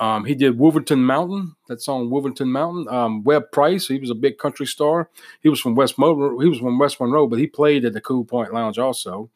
Um, 0.00 0.24
he 0.24 0.34
did 0.34 0.58
Wolverton 0.58 1.04
Mountain, 1.04 1.54
that 1.68 1.80
song 1.80 2.10
Wolverton 2.10 2.50
Mountain. 2.50 2.88
Um, 2.88 3.22
Webb 3.22 3.52
Pierce, 3.52 3.86
he 3.86 3.98
was 3.98 4.10
a 4.10 4.14
big 4.14 4.38
country 4.38 4.66
star. 4.66 5.08
He 5.40 5.48
was 5.48 5.60
from 5.60 5.76
West 5.76 5.98
Monroe, 5.98 6.38
he 6.40 6.48
was 6.48 6.58
from 6.58 6.78
West 6.78 7.00
Monroe, 7.00 7.28
but 7.28 7.38
he 7.38 7.46
played 7.46 7.84
at 7.84 7.92
the 7.92 8.00
Cool 8.00 8.24
Point 8.24 8.52
Lounge 8.52 8.78
also. 8.78 9.30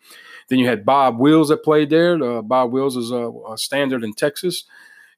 Then 0.48 0.58
you 0.58 0.66
had 0.66 0.84
Bob 0.84 1.18
Wills 1.18 1.48
that 1.48 1.62
played 1.62 1.90
there. 1.90 2.22
Uh, 2.22 2.42
Bob 2.42 2.72
Wills 2.72 2.96
is 2.96 3.10
a, 3.10 3.30
a, 3.50 3.56
standard 3.56 4.02
in 4.02 4.14
Texas. 4.14 4.64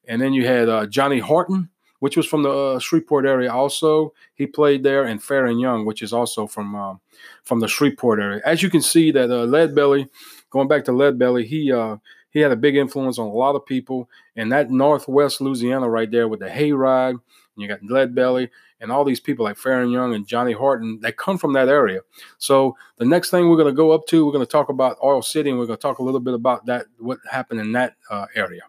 And 0.07 0.21
then 0.21 0.33
you 0.33 0.45
had 0.45 0.69
uh, 0.69 0.87
Johnny 0.87 1.21
Horton, 1.21 1.71
which 2.01 2.17
was 2.17 2.27
from 2.27 2.43
the 2.43 2.51
uh, 2.51 2.79
Shreveport 2.79 3.25
area 3.25 3.53
also. 3.53 4.13
He 4.35 4.47
played 4.47 4.83
there, 4.83 5.05
and 5.05 5.21
Faron 5.21 5.61
Young, 5.61 5.85
which 5.85 6.03
is 6.03 6.13
also 6.13 6.47
from 6.47 6.75
um, 6.75 7.01
from 7.45 7.61
the 7.61 7.69
Shreveport 7.69 8.19
area. 8.19 8.41
As 8.45 8.63
you 8.63 8.71
can 8.71 8.83
see, 8.83 9.13
that 9.13 9.31
uh, 9.31 9.45
Lead 9.45 9.75
Belly, 9.75 10.09
going 10.51 10.67
back 10.67 10.85
to 10.87 10.93
Lead 10.93 11.19
Belly, 11.19 11.47
he 11.47 11.71
uh, 11.71 11.99
he 12.31 12.41
had 12.41 12.53
a 12.53 12.57
big 12.57 12.77
influence 12.77 13.19
on 13.19 13.27
a 13.27 13.33
lot 13.33 13.57
of 13.57 13.67
people. 13.67 14.09
And 14.37 14.51
that 14.53 14.71
Northwest 14.71 15.41
Louisiana 15.41 15.89
right 15.89 16.11
there 16.11 16.29
with 16.29 16.41
the 16.41 16.49
Hayride, 16.49 17.11
and 17.11 17.21
you 17.57 17.69
got 17.69 17.83
Lead 17.83 18.15
Belly, 18.15 18.51
and 18.81 18.91
all 18.91 19.05
these 19.05 19.21
people 19.21 19.45
like 19.45 19.57
Faron 19.57 19.93
Young 19.93 20.15
and 20.15 20.27
Johnny 20.27 20.53
Horton 20.53 21.01
that 21.03 21.17
come 21.17 21.37
from 21.37 21.53
that 21.53 21.69
area. 21.69 22.01
So 22.39 22.77
the 22.97 23.05
next 23.05 23.31
thing 23.31 23.49
we're 23.49 23.57
going 23.57 23.73
to 23.73 23.77
go 23.77 23.91
up 23.91 24.07
to, 24.07 24.25
we're 24.25 24.33
going 24.33 24.47
to 24.47 24.51
talk 24.51 24.69
about 24.69 24.97
Oil 25.03 25.23
City, 25.23 25.51
and 25.51 25.59
we're 25.59 25.67
going 25.67 25.77
to 25.77 25.83
talk 25.83 25.99
a 25.99 26.03
little 26.03 26.21
bit 26.21 26.35
about 26.35 26.67
that, 26.67 26.87
what 26.99 27.19
happened 27.31 27.61
in 27.61 27.73
that 27.73 27.97
uh, 28.11 28.27
area. 28.35 28.63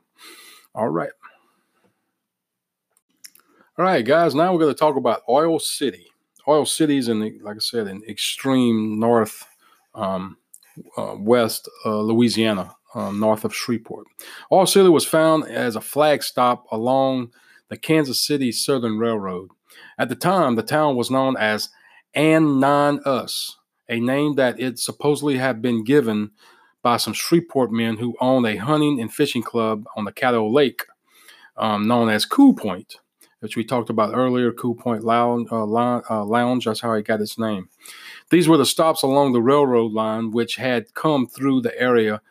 All 0.76 0.90
right. 0.90 1.12
All 3.78 3.86
right, 3.86 4.06
guys. 4.06 4.36
Now 4.36 4.52
we're 4.52 4.60
going 4.60 4.74
to 4.74 4.80
talk 4.80 4.96
about 4.96 5.22
Oil 5.30 5.60
City. 5.60 6.08
Oil 6.48 6.66
City 6.66 6.98
is 6.98 7.08
in, 7.08 7.20
the, 7.20 7.40
like 7.42 7.56
I 7.56 7.60
said, 7.60 7.88
in 7.88 8.04
extreme 8.10 9.00
north 9.00 9.46
um, 9.96 10.38
uh, 10.98 11.16
west 11.18 11.70
uh, 11.86 12.00
Louisiana 12.02 12.76
um, 12.94 13.20
north 13.20 13.46
of 13.46 13.56
Shreveport. 13.56 14.08
City 14.66 14.90
was 14.90 15.06
found 15.06 15.46
as 15.46 15.76
a 15.76 15.82
flag 15.82 16.24
stop 16.24 16.66
along 16.72 17.32
the 17.70 17.78
Kansas 17.78 18.26
City 18.26 18.52
Southern 18.52 18.98
Railroad. 18.98 19.50
At 19.98 20.10
the 20.10 20.16
time, 20.16 20.56
the 20.56 20.64
town 20.64 20.96
was 20.96 21.12
known 21.12 21.38
as 21.38 21.70
Ananias, 22.16 23.58
a 23.88 24.00
name 24.00 24.36
that 24.36 24.60
it 24.60 24.80
supposedly 24.80 25.38
had 25.38 25.62
been 25.62 25.84
given 25.84 26.32
by 26.82 26.98
some 26.98 27.14
Shreveport 27.14 27.72
men 27.72 27.98
who 27.98 28.16
owned 28.20 28.46
a 28.46 28.58
hunting 28.58 29.00
and 29.00 29.14
fishing 29.14 29.44
club 29.44 29.86
on 29.96 30.06
the 30.06 30.12
Caddo 30.12 30.52
Lake, 30.52 30.86
um, 31.58 31.88
known 31.88 32.10
as 32.10 32.26
Cool 32.26 32.54
Point, 32.54 32.96
which 33.40 33.56
we 33.56 33.64
talked 33.64 33.90
about 33.90 34.16
earlier. 34.16 34.52
Cool 34.52 34.76
Point 34.76 35.04
Lounge, 35.04 35.48
uh, 35.52 35.64
uh, 35.64 36.26
Lounge, 36.26 36.66
that's 36.66 36.82
how 36.82 36.94
it 36.94 37.06
got 37.06 37.22
its 37.22 37.38
name. 37.38 37.70
These 38.30 38.48
were 38.50 38.58
the 38.58 38.66
stops 38.66 39.04
along 39.04 39.34
the 39.34 39.42
railroad 39.42 39.92
line 39.92 40.32
which 40.32 40.56
had 40.56 40.94
come 40.94 41.28
through 41.28 41.62
the 41.62 41.80
area 41.80 42.22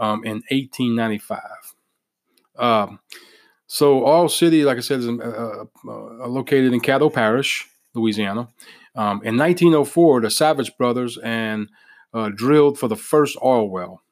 um, 0.00 0.24
in 0.24 0.42
1895. 0.50 1.40
Um, 2.58 2.98
so, 3.66 4.04
Oil 4.04 4.28
City, 4.28 4.64
like 4.64 4.78
I 4.78 4.80
said, 4.80 5.00
is 5.00 5.08
uh, 5.08 5.64
uh, 5.86 6.26
located 6.26 6.72
in 6.72 6.80
Caddo 6.80 7.12
Parish, 7.12 7.68
Louisiana. 7.94 8.48
Um, 8.96 9.22
in 9.22 9.36
1904, 9.36 10.22
the 10.22 10.30
Savage 10.30 10.76
brothers 10.76 11.16
and 11.22 11.68
uh, 12.12 12.30
drilled 12.34 12.78
for 12.78 12.88
the 12.88 12.96
first 12.96 13.38
oil 13.44 13.70
well. 13.70 14.02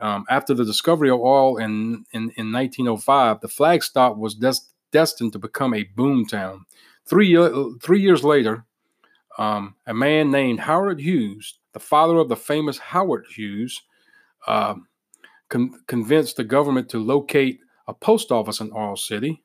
Um, 0.00 0.24
after 0.28 0.52
the 0.52 0.64
discovery 0.64 1.10
of 1.10 1.20
oil 1.20 1.58
in, 1.58 2.04
in, 2.12 2.32
in 2.36 2.50
1905, 2.50 3.40
the 3.40 3.46
flag 3.46 3.84
stop 3.84 4.16
was 4.16 4.34
des- 4.34 4.66
destined 4.90 5.32
to 5.34 5.38
become 5.38 5.74
a 5.74 5.84
boom 5.84 6.26
town. 6.26 6.66
Three, 7.06 7.36
three 7.80 8.00
years 8.00 8.24
later, 8.24 8.64
um, 9.38 9.76
a 9.86 9.94
man 9.94 10.32
named 10.32 10.58
Howard 10.58 10.98
Hughes, 11.00 11.58
the 11.72 11.80
father 11.80 12.16
of 12.16 12.28
the 12.28 12.36
famous 12.36 12.78
Howard 12.78 13.26
Hughes, 13.30 13.80
uh, 14.48 14.74
con- 15.52 15.78
convinced 15.86 16.36
the 16.36 16.44
government 16.44 16.88
to 16.88 16.98
locate 16.98 17.60
a 17.86 17.92
post 17.94 18.32
office 18.32 18.60
in 18.60 18.72
Oil 18.74 18.96
City. 18.96 19.44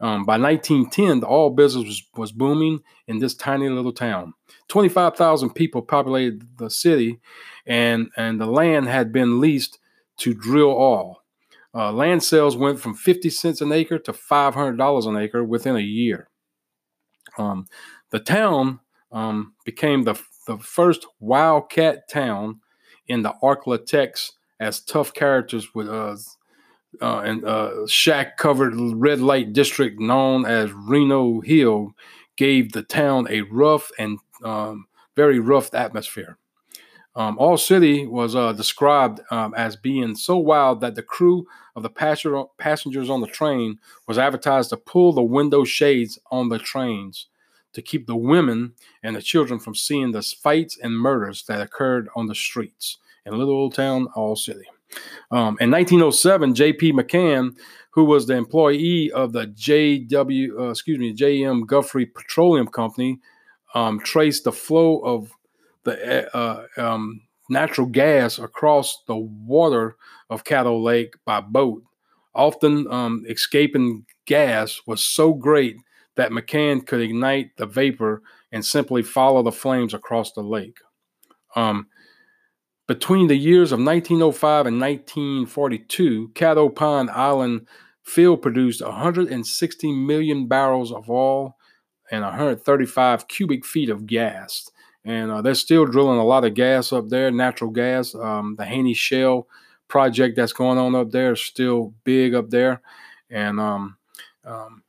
Um, 0.00 0.24
by 0.24 0.38
1910, 0.38 1.20
the 1.20 1.28
oil 1.28 1.50
business 1.50 1.84
was, 1.84 2.02
was 2.16 2.32
booming 2.32 2.80
in 3.06 3.18
this 3.18 3.34
tiny 3.34 3.68
little 3.68 3.92
town. 3.92 4.34
25,000 4.68 5.50
people 5.50 5.82
populated 5.82 6.48
the 6.58 6.70
city, 6.70 7.20
and, 7.66 8.08
and 8.16 8.40
the 8.40 8.46
land 8.46 8.88
had 8.88 9.12
been 9.12 9.40
leased 9.40 9.78
to 10.18 10.34
drill 10.34 10.70
oil. 10.70 11.22
Uh, 11.74 11.92
land 11.92 12.22
sales 12.22 12.56
went 12.56 12.80
from 12.80 12.94
50 12.94 13.30
cents 13.30 13.60
an 13.60 13.72
acre 13.72 13.98
to 13.98 14.12
$500 14.12 15.06
an 15.06 15.16
acre 15.16 15.44
within 15.44 15.76
a 15.76 15.80
year. 15.80 16.28
Um, 17.38 17.66
the 18.10 18.18
town 18.18 18.80
um, 19.10 19.54
became 19.64 20.04
the, 20.04 20.20
the 20.46 20.58
first 20.58 21.06
wildcat 21.20 22.08
town 22.10 22.60
in 23.06 23.22
the 23.22 23.34
Arklatex 23.42 24.32
as 24.62 24.80
tough 24.80 25.12
characters 25.12 25.74
with 25.74 25.88
uh, 25.88 26.16
uh, 27.00 27.20
and 27.20 27.44
uh, 27.44 27.86
shack 27.86 28.36
covered 28.36 28.74
red 28.76 29.20
light 29.20 29.52
district 29.52 29.98
known 30.00 30.46
as 30.46 30.70
Reno 30.72 31.40
Hill 31.40 31.94
gave 32.36 32.72
the 32.72 32.82
town 32.82 33.26
a 33.28 33.42
rough 33.42 33.90
and 33.98 34.18
um, 34.44 34.86
very 35.16 35.38
rough 35.38 35.74
atmosphere. 35.74 36.38
Um, 37.14 37.36
Oil 37.40 37.58
City 37.58 38.06
was 38.06 38.34
uh, 38.34 38.52
described 38.52 39.20
um, 39.30 39.52
as 39.54 39.76
being 39.76 40.14
so 40.14 40.38
wild 40.38 40.80
that 40.80 40.94
the 40.94 41.02
crew 41.02 41.46
of 41.76 41.82
the 41.82 41.90
passenger, 41.90 42.44
passengers 42.56 43.10
on 43.10 43.20
the 43.20 43.26
train 43.26 43.78
was 44.06 44.16
advertised 44.16 44.70
to 44.70 44.76
pull 44.76 45.12
the 45.12 45.22
window 45.22 45.64
shades 45.64 46.18
on 46.30 46.48
the 46.48 46.58
trains 46.58 47.26
to 47.74 47.82
keep 47.82 48.06
the 48.06 48.16
women 48.16 48.72
and 49.02 49.16
the 49.16 49.22
children 49.22 49.58
from 49.58 49.74
seeing 49.74 50.12
the 50.12 50.22
fights 50.22 50.78
and 50.82 50.94
murders 50.94 51.44
that 51.48 51.60
occurred 51.60 52.08
on 52.14 52.26
the 52.26 52.34
streets 52.34 52.98
in 53.26 53.38
little 53.38 53.54
old 53.54 53.74
town 53.74 54.08
Oil 54.16 54.36
City. 54.36 54.64
Um, 55.30 55.56
in 55.60 55.70
1907, 55.70 56.54
J.P. 56.54 56.92
McCann, 56.92 57.56
who 57.90 58.04
was 58.04 58.26
the 58.26 58.34
employee 58.34 59.10
of 59.12 59.32
the 59.32 59.46
J.W. 59.46 60.60
Uh, 60.60 60.70
excuse 60.70 60.98
me, 60.98 61.12
J.M. 61.12 61.64
Guffey 61.66 62.06
Petroleum 62.06 62.66
Company, 62.66 63.18
um, 63.74 64.00
traced 64.00 64.44
the 64.44 64.52
flow 64.52 64.98
of 64.98 65.32
the 65.84 66.34
uh, 66.36 66.66
um, 66.76 67.22
natural 67.48 67.86
gas 67.86 68.38
across 68.38 69.02
the 69.06 69.16
water 69.16 69.96
of 70.30 70.44
Caddo 70.44 70.82
Lake 70.82 71.14
by 71.24 71.40
boat. 71.40 71.82
Often, 72.34 72.90
um, 72.90 73.24
escaping 73.28 74.06
gas 74.26 74.80
was 74.86 75.04
so 75.04 75.34
great 75.34 75.76
that 76.16 76.30
McCann 76.30 76.86
could 76.86 77.00
ignite 77.00 77.56
the 77.56 77.66
vapor 77.66 78.22
and 78.50 78.64
simply 78.64 79.02
follow 79.02 79.42
the 79.42 79.52
flames 79.52 79.94
across 79.94 80.32
the 80.32 80.42
lake. 80.42 80.78
Um, 81.56 81.88
between 82.92 83.26
the 83.26 83.36
years 83.36 83.72
of 83.72 83.78
1905 83.78 84.66
and 84.66 84.78
1942, 84.78 86.32
Caddo 86.34 86.74
Pine 86.74 87.08
Island 87.08 87.66
field 88.02 88.42
produced 88.42 88.84
160 88.84 89.92
million 89.92 90.46
barrels 90.46 90.92
of 90.92 91.08
oil 91.08 91.56
and 92.10 92.22
135 92.22 93.28
cubic 93.28 93.64
feet 93.64 93.88
of 93.88 94.04
gas. 94.04 94.70
And 95.06 95.30
uh, 95.30 95.40
they're 95.40 95.54
still 95.54 95.86
drilling 95.86 96.18
a 96.18 96.24
lot 96.24 96.44
of 96.44 96.52
gas 96.52 96.92
up 96.92 97.08
there, 97.08 97.30
natural 97.30 97.70
gas. 97.70 98.14
Um, 98.14 98.56
the 98.58 98.66
Haney 98.66 98.92
Shell 98.92 99.48
project 99.88 100.36
that's 100.36 100.52
going 100.52 100.76
on 100.76 100.94
up 100.94 101.12
there 101.12 101.32
is 101.32 101.40
still 101.40 101.94
big 102.04 102.34
up 102.34 102.50
there. 102.50 102.82
And 103.30 103.58
um, 103.58 103.96
um, 104.44 104.82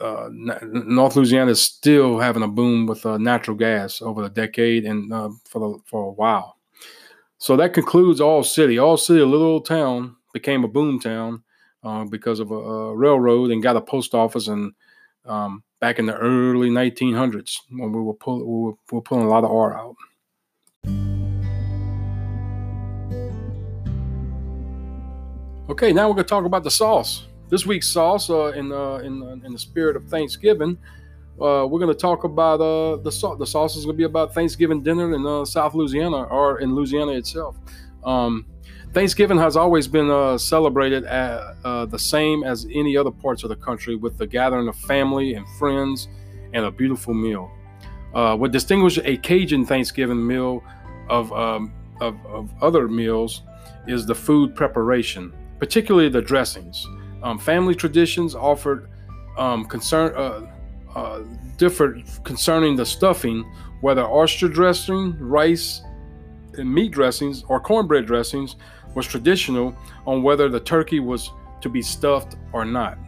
uh, 0.00 0.30
North 0.32 1.16
Louisiana 1.16 1.50
is 1.50 1.60
still 1.60 2.20
having 2.20 2.42
a 2.42 2.48
boom 2.48 2.86
with 2.86 3.04
uh, 3.04 3.18
natural 3.18 3.58
gas 3.58 4.00
over 4.00 4.22
the 4.22 4.30
decade 4.30 4.86
and 4.86 5.12
uh, 5.12 5.28
for 5.44 5.58
the, 5.58 5.78
for 5.84 6.08
a 6.08 6.12
while. 6.12 6.53
So 7.38 7.56
that 7.56 7.74
concludes 7.74 8.20
Oil 8.20 8.44
City. 8.44 8.78
Oil 8.78 8.96
City, 8.96 9.20
a 9.20 9.26
little 9.26 9.46
old 9.46 9.66
town, 9.66 10.16
became 10.32 10.64
a 10.64 10.68
boom 10.68 11.00
town 11.00 11.42
uh, 11.82 12.04
because 12.04 12.40
of 12.40 12.50
a, 12.50 12.54
a, 12.54 12.96
railroad 12.96 13.50
and 13.50 13.62
got 13.62 13.76
a 13.76 13.80
post 13.80 14.14
office. 14.14 14.48
And 14.48 14.72
um, 15.24 15.62
back 15.80 15.98
in 15.98 16.06
the 16.06 16.16
early 16.16 16.70
1900s, 16.70 17.56
when 17.70 17.92
we 17.92 18.00
were, 18.00 18.14
pull, 18.14 18.38
we 18.38 18.66
were, 18.66 18.76
we 18.90 18.96
were 18.96 19.02
pulling 19.02 19.26
a 19.26 19.28
lot 19.28 19.44
of 19.44 19.50
ore 19.50 19.76
out. 19.76 19.96
Okay, 25.70 25.92
now 25.92 26.08
we're 26.08 26.14
going 26.14 26.24
to 26.24 26.28
talk 26.28 26.44
about 26.44 26.62
the 26.62 26.70
sauce. 26.70 27.26
This 27.48 27.66
week's 27.66 27.88
sauce, 27.88 28.30
uh, 28.30 28.52
in 28.52 28.72
uh, 28.72 28.96
in 28.96 29.22
uh, 29.22 29.46
in 29.46 29.52
the 29.52 29.58
spirit 29.58 29.96
of 29.96 30.04
Thanksgiving, 30.08 30.78
uh, 31.40 31.66
we're 31.66 31.80
going 31.80 31.92
to 31.92 31.98
talk 31.98 32.24
about 32.24 32.60
uh, 32.60 32.96
the 32.96 33.10
sauce. 33.10 33.38
The 33.38 33.46
sauce 33.46 33.76
is 33.76 33.84
going 33.84 33.96
to 33.96 33.98
be 33.98 34.04
about 34.04 34.34
Thanksgiving 34.34 34.82
dinner 34.82 35.14
in 35.14 35.26
uh, 35.26 35.44
South 35.44 35.74
Louisiana 35.74 36.22
or 36.24 36.60
in 36.60 36.74
Louisiana 36.74 37.12
itself. 37.12 37.56
Um, 38.04 38.46
Thanksgiving 38.92 39.38
has 39.38 39.56
always 39.56 39.88
been 39.88 40.08
uh, 40.08 40.38
celebrated 40.38 41.04
at, 41.04 41.56
uh, 41.64 41.86
the 41.86 41.98
same 41.98 42.44
as 42.44 42.66
any 42.72 42.96
other 42.96 43.10
parts 43.10 43.42
of 43.42 43.48
the 43.48 43.56
country 43.56 43.96
with 43.96 44.16
the 44.16 44.26
gathering 44.26 44.68
of 44.68 44.76
family 44.76 45.34
and 45.34 45.48
friends 45.58 46.06
and 46.52 46.64
a 46.64 46.70
beautiful 46.70 47.12
meal. 47.12 47.50
What 48.12 48.52
distinguishes 48.52 49.02
a 49.04 49.16
Cajun 49.16 49.66
Thanksgiving 49.66 50.24
meal 50.24 50.62
of, 51.08 51.32
um, 51.32 51.72
of, 52.00 52.14
of, 52.26 52.50
other 52.62 52.86
meals 52.86 53.42
is 53.88 54.06
the 54.06 54.14
food 54.14 54.54
preparation, 54.54 55.32
particularly 55.58 56.08
the 56.08 56.22
dressings. 56.22 56.86
Um, 57.24 57.40
family 57.40 57.74
traditions 57.74 58.36
offered 58.36 58.88
um, 59.36 59.64
concern 59.64 60.14
uh, 60.14 60.53
differed 61.56 62.04
concerning 62.24 62.76
the 62.76 62.86
stuffing, 62.86 63.44
whether 63.80 64.04
oyster 64.04 64.48
dressing, 64.48 65.16
rice, 65.18 65.82
in 66.58 66.72
meat 66.72 66.92
dressings 66.92 67.44
or 67.48 67.60
cornbread 67.60 68.06
dressings 68.06 68.56
was 68.94 69.06
traditional 69.06 69.74
on 70.06 70.22
whether 70.22 70.48
the 70.48 70.60
turkey 70.60 71.00
was 71.00 71.30
to 71.60 71.68
be 71.68 71.82
stuffed 71.82 72.36
or 72.52 72.64
not. 72.64 72.98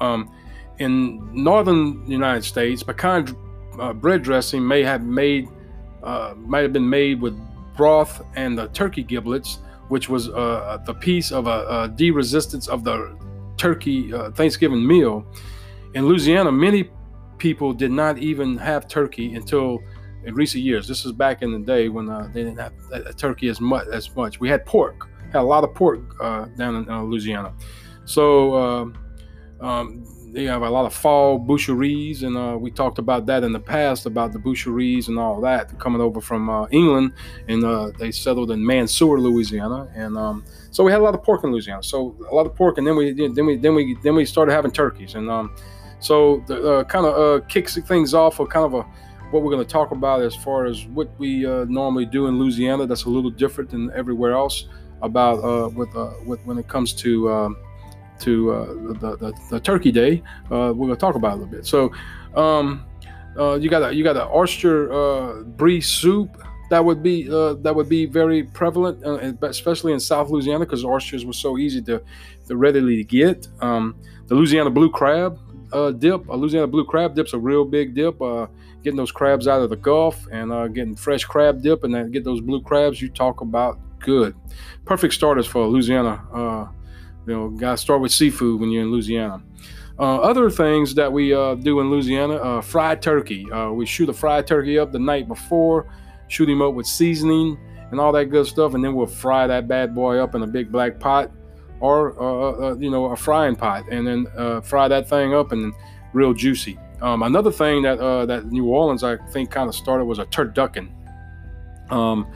Um, 0.00 0.34
in 0.78 1.20
northern 1.32 2.04
United 2.10 2.44
States, 2.44 2.82
pecan 2.82 3.36
uh, 3.78 3.92
bread 3.92 4.22
dressing 4.22 4.66
may 4.66 4.82
have 4.82 5.04
made 5.04 5.48
uh, 6.02 6.34
might 6.36 6.62
have 6.62 6.72
been 6.72 6.88
made 6.88 7.20
with 7.20 7.38
broth 7.76 8.22
and 8.34 8.56
the 8.56 8.68
turkey 8.68 9.02
giblets, 9.02 9.58
which 9.88 10.08
was 10.08 10.30
uh, 10.30 10.78
the 10.86 10.94
piece 10.94 11.30
of 11.30 11.46
a, 11.46 11.66
a 11.68 11.88
de-resistance 11.88 12.68
of 12.68 12.84
the 12.84 13.14
turkey 13.58 14.12
uh, 14.12 14.30
Thanksgiving 14.30 14.86
meal. 14.86 15.26
In 15.94 16.06
Louisiana, 16.06 16.50
many 16.50 16.90
people 17.40 17.72
did 17.72 17.90
not 17.90 18.18
even 18.18 18.56
have 18.58 18.86
turkey 18.86 19.34
until 19.34 19.82
in 20.24 20.34
recent 20.34 20.62
years. 20.62 20.86
This 20.86 21.04
is 21.04 21.12
back 21.12 21.42
in 21.42 21.50
the 21.50 21.58
day 21.58 21.88
when 21.88 22.08
uh, 22.08 22.28
they 22.32 22.44
didn't 22.44 22.58
have 22.58 22.72
a 22.92 23.12
turkey 23.12 23.48
as 23.48 23.60
much. 23.60 23.88
As 23.88 24.14
much, 24.14 24.38
we 24.38 24.48
had 24.48 24.64
pork. 24.64 25.08
Had 25.32 25.40
a 25.40 25.42
lot 25.42 25.64
of 25.64 25.74
pork 25.74 26.00
uh, 26.20 26.44
down 26.56 26.76
in 26.76 26.88
uh, 26.88 27.02
Louisiana. 27.02 27.52
So 28.04 28.54
um, 28.54 28.98
um, 29.60 30.04
they 30.32 30.44
have 30.44 30.62
a 30.62 30.70
lot 30.70 30.84
of 30.84 30.94
fall 30.94 31.38
boucheries, 31.38 32.22
and 32.22 32.36
uh, 32.36 32.56
we 32.58 32.70
talked 32.70 32.98
about 32.98 33.26
that 33.26 33.42
in 33.42 33.52
the 33.52 33.60
past 33.60 34.06
about 34.06 34.32
the 34.32 34.38
boucheries 34.38 35.08
and 35.08 35.18
all 35.18 35.40
that 35.40 35.76
coming 35.78 36.00
over 36.00 36.20
from 36.20 36.50
uh, 36.50 36.66
England, 36.70 37.12
and 37.48 37.64
uh, 37.64 37.90
they 37.98 38.12
settled 38.12 38.50
in 38.50 38.60
Mansura, 38.60 39.20
Louisiana, 39.20 39.88
and 39.94 40.16
um, 40.16 40.44
so 40.70 40.84
we 40.84 40.92
had 40.92 41.00
a 41.00 41.04
lot 41.04 41.14
of 41.14 41.22
pork 41.22 41.44
in 41.44 41.50
Louisiana. 41.50 41.82
So 41.82 42.16
a 42.30 42.34
lot 42.34 42.46
of 42.46 42.54
pork, 42.54 42.78
and 42.78 42.86
then 42.86 42.96
we 42.96 43.12
then 43.12 43.46
we 43.46 43.56
then 43.56 43.74
we 43.74 43.96
then 44.02 44.14
we 44.14 44.24
started 44.24 44.52
having 44.52 44.70
turkeys, 44.70 45.14
and 45.14 45.30
um, 45.30 45.54
so 46.00 46.42
the 46.46 46.78
uh, 46.78 46.84
kind 46.84 47.06
of 47.06 47.14
uh, 47.42 47.44
kicks 47.46 47.76
things 47.76 48.14
off 48.14 48.40
of 48.40 48.48
kind 48.48 48.66
of 48.66 48.74
a 48.74 48.82
what 49.30 49.44
we're 49.44 49.50
going 49.50 49.64
to 49.64 49.72
talk 49.72 49.92
about 49.92 50.22
as 50.22 50.34
far 50.34 50.64
as 50.64 50.86
what 50.86 51.08
we 51.18 51.46
uh, 51.46 51.64
normally 51.66 52.04
do 52.04 52.26
in 52.26 52.38
Louisiana. 52.38 52.84
That's 52.86 53.04
a 53.04 53.08
little 53.08 53.30
different 53.30 53.70
than 53.70 53.92
everywhere 53.94 54.32
else 54.32 54.66
about 55.02 55.72
with, 55.74 55.94
with 56.26 56.40
when 56.44 56.58
it 56.58 56.66
comes 56.66 56.92
to 56.94 57.30
um, 57.30 57.56
to 58.20 58.52
uh, 58.52 58.66
the, 58.94 59.16
the, 59.16 59.32
the, 59.50 59.60
Turkey 59.60 59.90
Day. 59.90 60.22
Uh, 60.46 60.72
we're 60.74 60.86
going 60.86 60.90
to 60.90 60.96
talk 60.96 61.14
about 61.14 61.32
a 61.32 61.36
little 61.36 61.50
bit. 61.50 61.66
So, 61.66 61.92
um, 62.34 62.84
uh, 63.38 63.54
you 63.54 63.68
got 63.70 63.82
a 63.82 63.94
you 63.94 64.04
got 64.04 64.16
an 64.16 64.28
oyster 64.32 64.92
uh, 64.92 65.42
brie 65.42 65.80
soup 65.80 66.42
that 66.70 66.84
would 66.84 67.02
be 67.02 67.28
uh, 67.30 67.54
that 67.54 67.74
would 67.74 67.88
be 67.88 68.06
very 68.06 68.44
prevalent, 68.44 69.04
uh, 69.04 69.32
especially 69.46 69.92
in 69.92 70.00
South 70.00 70.30
Louisiana, 70.30 70.64
because 70.64 70.84
oysters 70.84 71.24
were 71.24 71.32
so 71.32 71.58
easy 71.58 71.82
to, 71.82 72.02
to 72.48 72.56
readily 72.56 73.04
get. 73.04 73.48
Um, 73.60 73.96
the 74.26 74.34
Louisiana 74.34 74.70
blue 74.70 74.90
crab 74.90 75.38
dip, 75.98 76.28
a 76.28 76.36
Louisiana 76.36 76.66
blue 76.66 76.84
crab 76.84 77.14
dip's 77.14 77.32
a 77.32 77.38
real 77.38 77.64
big 77.64 77.94
dip. 77.94 78.18
getting 78.82 78.96
those 78.96 79.12
crabs 79.12 79.46
out 79.48 79.62
of 79.62 79.70
the 79.70 79.76
Gulf 79.76 80.26
and 80.32 80.74
getting 80.74 80.96
fresh 80.96 81.24
crab 81.24 81.62
dip, 81.62 81.84
and 81.84 81.94
then 81.94 82.10
get 82.10 82.24
those 82.24 82.40
blue 82.40 82.62
crabs. 82.62 83.00
You 83.00 83.08
talk 83.08 83.40
about 83.40 83.78
good, 83.98 84.34
perfect 84.84 85.14
starters 85.14 85.46
for 85.46 85.66
Louisiana 85.66 86.70
you 87.26 87.34
know, 87.34 87.48
got 87.50 87.72
to 87.72 87.76
start 87.76 88.00
with 88.00 88.12
seafood 88.12 88.60
when 88.60 88.70
you're 88.70 88.82
in 88.82 88.90
Louisiana. 88.90 89.42
Uh, 89.98 90.16
other 90.16 90.50
things 90.50 90.94
that 90.94 91.12
we 91.12 91.34
uh, 91.34 91.54
do 91.56 91.80
in 91.80 91.90
Louisiana, 91.90 92.34
uh, 92.34 92.60
fried 92.60 93.02
turkey. 93.02 93.50
Uh, 93.52 93.70
we 93.70 93.84
shoot 93.84 94.08
a 94.08 94.12
fried 94.12 94.46
turkey 94.46 94.78
up 94.78 94.92
the 94.92 94.98
night 94.98 95.28
before, 95.28 95.92
shoot 96.28 96.48
him 96.48 96.62
up 96.62 96.74
with 96.74 96.86
seasoning 96.86 97.58
and 97.90 98.00
all 98.00 98.12
that 98.12 98.26
good 98.26 98.46
stuff, 98.46 98.74
and 98.74 98.84
then 98.84 98.94
we'll 98.94 99.06
fry 99.06 99.46
that 99.46 99.68
bad 99.68 99.94
boy 99.94 100.18
up 100.18 100.34
in 100.34 100.42
a 100.42 100.46
big 100.46 100.72
black 100.72 100.98
pot 100.98 101.30
or 101.80 102.20
uh, 102.20 102.70
uh, 102.70 102.76
you 102.76 102.90
know 102.90 103.06
a 103.06 103.16
frying 103.16 103.56
pot, 103.56 103.84
and 103.90 104.06
then 104.06 104.62
fry 104.62 104.88
that 104.88 105.08
thing 105.08 105.34
up 105.34 105.52
and 105.52 105.72
real 106.12 106.32
juicy. 106.32 106.78
Um, 107.00 107.22
another 107.22 107.50
thing 107.50 107.82
that 107.82 107.98
that 107.98 108.46
New 108.46 108.66
Orleans 108.66 109.02
I 109.02 109.16
think 109.32 109.50
kind 109.50 109.68
of 109.68 109.74
started 109.74 110.04
was 110.04 110.18
a 110.18 110.26
turducken. 110.26 110.90
Um, 111.90 112.26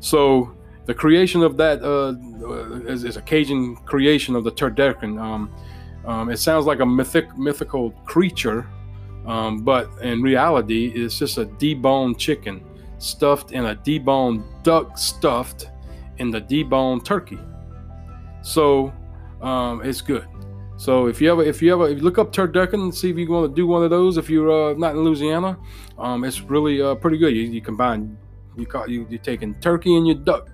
so 0.00 0.54
the 0.86 0.94
creation 0.94 1.42
of 1.42 1.56
that 1.56 1.82
uh, 1.82 2.14
is, 2.86 3.04
is, 3.04 3.16
a 3.16 3.22
Cajun 3.22 3.76
creation 3.76 4.36
of 4.36 4.44
the 4.44 4.52
turducken. 4.52 5.20
Um, 5.20 5.50
um, 6.04 6.30
it 6.30 6.36
sounds 6.36 6.66
like 6.66 6.80
a 6.80 6.86
mythic, 6.86 7.36
mythical 7.38 7.90
creature, 8.04 8.66
um, 9.26 9.62
but 9.62 9.90
in 10.02 10.20
reality, 10.20 10.92
it's 10.94 11.18
just 11.18 11.38
a 11.38 11.46
deboned 11.46 12.18
chicken 12.18 12.62
stuffed 12.98 13.52
in 13.52 13.66
a 13.66 13.76
deboned 13.76 14.44
duck 14.62 14.98
stuffed 14.98 15.70
in 16.18 16.30
the 16.30 16.40
deboned 16.40 17.04
turkey. 17.04 17.38
So 18.44 18.92
um, 19.42 19.82
it's 19.82 20.00
good. 20.00 20.28
So 20.76 21.06
if 21.06 21.20
you 21.20 21.32
ever, 21.32 21.42
if 21.42 21.62
you 21.62 21.72
ever, 21.72 21.88
if 21.88 21.98
you 21.98 22.04
look 22.04 22.18
up 22.18 22.32
turducken, 22.32 22.74
and 22.74 22.94
see 22.94 23.10
if 23.10 23.16
you 23.16 23.28
want 23.30 23.50
to 23.50 23.54
do 23.54 23.66
one 23.66 23.82
of 23.82 23.90
those. 23.90 24.16
If 24.16 24.28
you're 24.28 24.50
uh, 24.50 24.74
not 24.74 24.94
in 24.94 25.02
Louisiana, 25.02 25.58
um, 25.98 26.24
it's 26.24 26.40
really 26.40 26.82
uh, 26.82 26.94
pretty 26.94 27.18
good. 27.18 27.34
You, 27.34 27.42
you 27.42 27.60
combine, 27.60 28.16
you 28.56 28.66
call 28.66 28.88
you 28.88 29.06
you're 29.08 29.20
taking 29.20 29.54
turkey 29.60 29.96
and 29.96 30.06
your 30.06 30.16
duck 30.16 30.50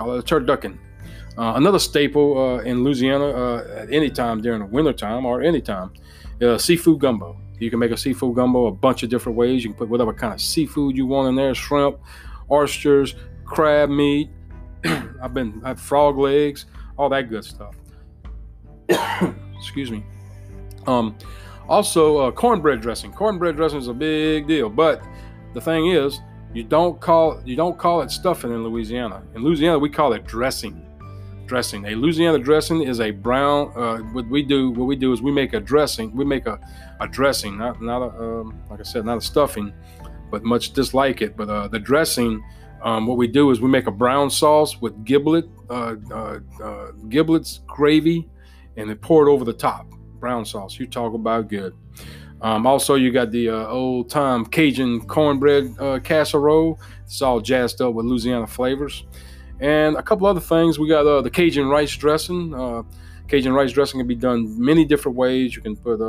call 0.00 0.14
it 0.14 0.18
a 0.18 0.22
turducken. 0.22 0.78
Uh, 1.36 1.54
another 1.56 1.78
staple 1.78 2.38
uh, 2.38 2.58
in 2.62 2.84
Louisiana 2.84 3.26
uh, 3.26 3.82
at 3.82 3.92
any 3.92 4.10
time 4.10 4.40
during 4.40 4.60
the 4.60 4.66
wintertime 4.66 5.24
or 5.24 5.42
any 5.42 5.60
time, 5.60 5.92
uh, 6.42 6.58
seafood 6.58 7.00
gumbo. 7.00 7.36
You 7.58 7.70
can 7.70 7.78
make 7.78 7.90
a 7.90 7.96
seafood 7.96 8.34
gumbo 8.34 8.66
a 8.66 8.72
bunch 8.72 9.02
of 9.02 9.10
different 9.10 9.36
ways. 9.36 9.62
You 9.62 9.70
can 9.70 9.78
put 9.78 9.88
whatever 9.88 10.12
kind 10.14 10.32
of 10.32 10.40
seafood 10.40 10.96
you 10.96 11.06
want 11.06 11.28
in 11.28 11.34
there 11.34 11.54
shrimp, 11.54 11.98
oysters, 12.50 13.14
crab 13.44 13.90
meat. 13.90 14.30
I've 14.84 15.34
been, 15.34 15.60
I've 15.64 15.80
frog 15.80 16.16
legs, 16.16 16.66
all 17.00 17.08
that 17.08 17.30
good 17.30 17.42
stuff. 17.42 17.74
Excuse 19.56 19.90
me. 19.90 20.04
Um, 20.86 21.16
also, 21.66 22.18
uh, 22.18 22.30
cornbread 22.30 22.82
dressing. 22.82 23.10
Cornbread 23.10 23.56
dressing 23.56 23.78
is 23.78 23.88
a 23.88 23.94
big 23.94 24.46
deal, 24.46 24.68
but 24.68 25.02
the 25.54 25.62
thing 25.62 25.86
is, 25.86 26.20
you 26.52 26.62
don't 26.62 27.00
call 27.00 27.40
you 27.46 27.56
don't 27.56 27.78
call 27.78 28.02
it 28.02 28.10
stuffing 28.10 28.52
in 28.52 28.62
Louisiana. 28.64 29.22
In 29.34 29.42
Louisiana, 29.42 29.78
we 29.78 29.88
call 29.88 30.12
it 30.12 30.26
dressing. 30.26 30.84
Dressing. 31.46 31.86
A 31.86 31.94
Louisiana 31.94 32.38
dressing 32.38 32.82
is 32.82 33.00
a 33.00 33.12
brown. 33.12 33.72
Uh, 33.74 33.98
what 34.12 34.28
we 34.28 34.42
do, 34.42 34.70
what 34.70 34.84
we 34.84 34.94
do 34.94 35.12
is 35.12 35.22
we 35.22 35.32
make 35.32 35.54
a 35.54 35.60
dressing. 35.60 36.14
We 36.14 36.24
make 36.24 36.46
a, 36.46 36.60
a 37.00 37.08
dressing, 37.08 37.56
not 37.56 37.80
not 37.80 38.02
a 38.02 38.40
um, 38.40 38.60
like 38.68 38.80
I 38.80 38.82
said, 38.82 39.06
not 39.06 39.18
a 39.18 39.20
stuffing, 39.22 39.72
but 40.30 40.44
much 40.44 40.72
dislike 40.74 41.22
it. 41.22 41.34
But 41.34 41.48
uh, 41.48 41.68
the 41.68 41.78
dressing, 41.78 42.44
um, 42.82 43.06
what 43.06 43.16
we 43.16 43.26
do 43.26 43.50
is 43.50 43.60
we 43.60 43.68
make 43.68 43.86
a 43.86 43.92
brown 43.92 44.30
sauce 44.30 44.80
with 44.80 45.04
giblet, 45.04 45.48
uh, 45.68 45.96
uh, 46.10 46.40
uh 46.62 46.92
giblets 47.08 47.60
gravy, 47.66 48.28
and 48.76 48.88
then 48.88 48.96
pour 48.96 49.28
it 49.28 49.30
over 49.30 49.44
the 49.44 49.52
top. 49.52 49.86
Brown 50.18 50.44
sauce. 50.44 50.78
You 50.78 50.86
talk 50.86 51.14
about 51.14 51.48
good. 51.48 51.74
Um, 52.42 52.66
also, 52.66 52.94
you 52.94 53.10
got 53.10 53.30
the 53.30 53.50
uh, 53.50 53.66
old 53.66 54.08
time 54.08 54.46
Cajun 54.46 55.02
cornbread 55.02 55.74
uh, 55.78 55.98
casserole. 56.00 56.78
It's 57.04 57.20
all 57.20 57.40
jazzed 57.40 57.80
up 57.80 57.94
with 57.94 58.06
Louisiana 58.06 58.46
flavors. 58.46 59.04
And 59.60 59.96
a 59.96 60.02
couple 60.02 60.26
other 60.26 60.40
things. 60.40 60.78
We 60.78 60.88
got 60.88 61.06
uh, 61.06 61.20
the 61.20 61.30
Cajun 61.30 61.68
rice 61.68 61.94
dressing. 61.96 62.84
Cajun 63.28 63.52
rice 63.52 63.72
dressing 63.72 64.00
can 64.00 64.06
be 64.06 64.14
done 64.14 64.58
many 64.58 64.84
different 64.84 65.16
ways. 65.16 65.54
You 65.54 65.62
can 65.62 65.76
put, 65.76 66.00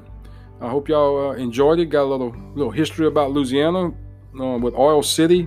I 0.60 0.68
hope 0.70 0.88
y'all 0.88 1.30
uh, 1.30 1.32
enjoyed 1.34 1.78
it. 1.78 1.86
Got 1.86 2.04
a 2.04 2.10
little 2.10 2.34
little 2.54 2.72
history 2.72 3.06
about 3.06 3.32
Louisiana 3.32 3.92
uh, 4.40 4.58
with 4.58 4.74
Oil 4.74 5.02
City, 5.02 5.46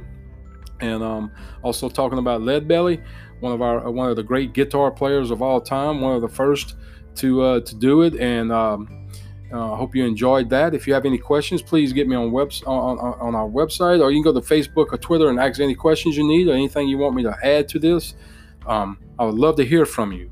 and 0.80 1.02
um, 1.02 1.32
also 1.64 1.90
talking 1.90 2.20
about 2.20 2.44
Lead 2.44 2.68
Belly, 2.68 3.02
one 3.40 3.52
of 3.52 3.64
our 3.64 3.88
uh, 3.88 3.90
one 3.90 4.12
of 4.12 4.16
the 4.16 4.24
great 4.24 4.54
guitar 4.54 4.92
players 4.92 5.32
of 5.32 5.42
all 5.42 5.60
time, 5.60 6.02
one 6.02 6.16
of 6.16 6.22
the 6.22 6.30
first 6.30 6.76
to 7.16 7.42
uh, 7.42 7.60
to 7.62 7.76
do 7.76 8.04
it. 8.04 8.16
And 8.16 8.52
um, 8.52 9.07
uh, 9.52 9.74
I 9.74 9.78
hope 9.78 9.96
you 9.96 10.06
enjoyed 10.06 10.50
that. 10.50 10.74
If 10.74 10.88
you 10.88 10.94
have 10.94 11.06
any 11.06 11.18
questions, 11.18 11.62
please 11.62 11.94
get 11.94 12.08
me 12.08 12.16
on 12.16 12.32
webs 12.32 12.64
on, 12.64 12.98
on, 12.98 13.20
on 13.20 13.36
our 13.36 13.48
website, 13.48 14.02
or 14.02 14.12
you 14.12 14.22
can 14.22 14.34
go 14.34 14.40
to 14.40 14.46
Facebook 14.46 14.88
or 14.92 14.98
Twitter 14.98 15.30
and 15.30 15.40
ask 15.40 15.60
any 15.60 15.76
questions 15.76 16.18
you 16.18 16.28
need 16.28 16.48
or 16.48 16.54
anything 16.54 16.88
you 16.88 16.98
want 16.98 17.16
me 17.16 17.24
to 17.24 17.36
add 17.44 17.68
to 17.70 17.80
this. 17.80 18.16
Um, 18.66 19.00
I 19.18 19.26
would 19.26 19.36
love 19.36 19.56
to 19.58 19.66
hear 19.66 19.86
from 19.86 20.12
you. 20.12 20.30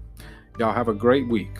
Y'all 0.60 0.74
have 0.74 0.90
a 0.90 0.94
great 0.94 1.28
week. 1.28 1.58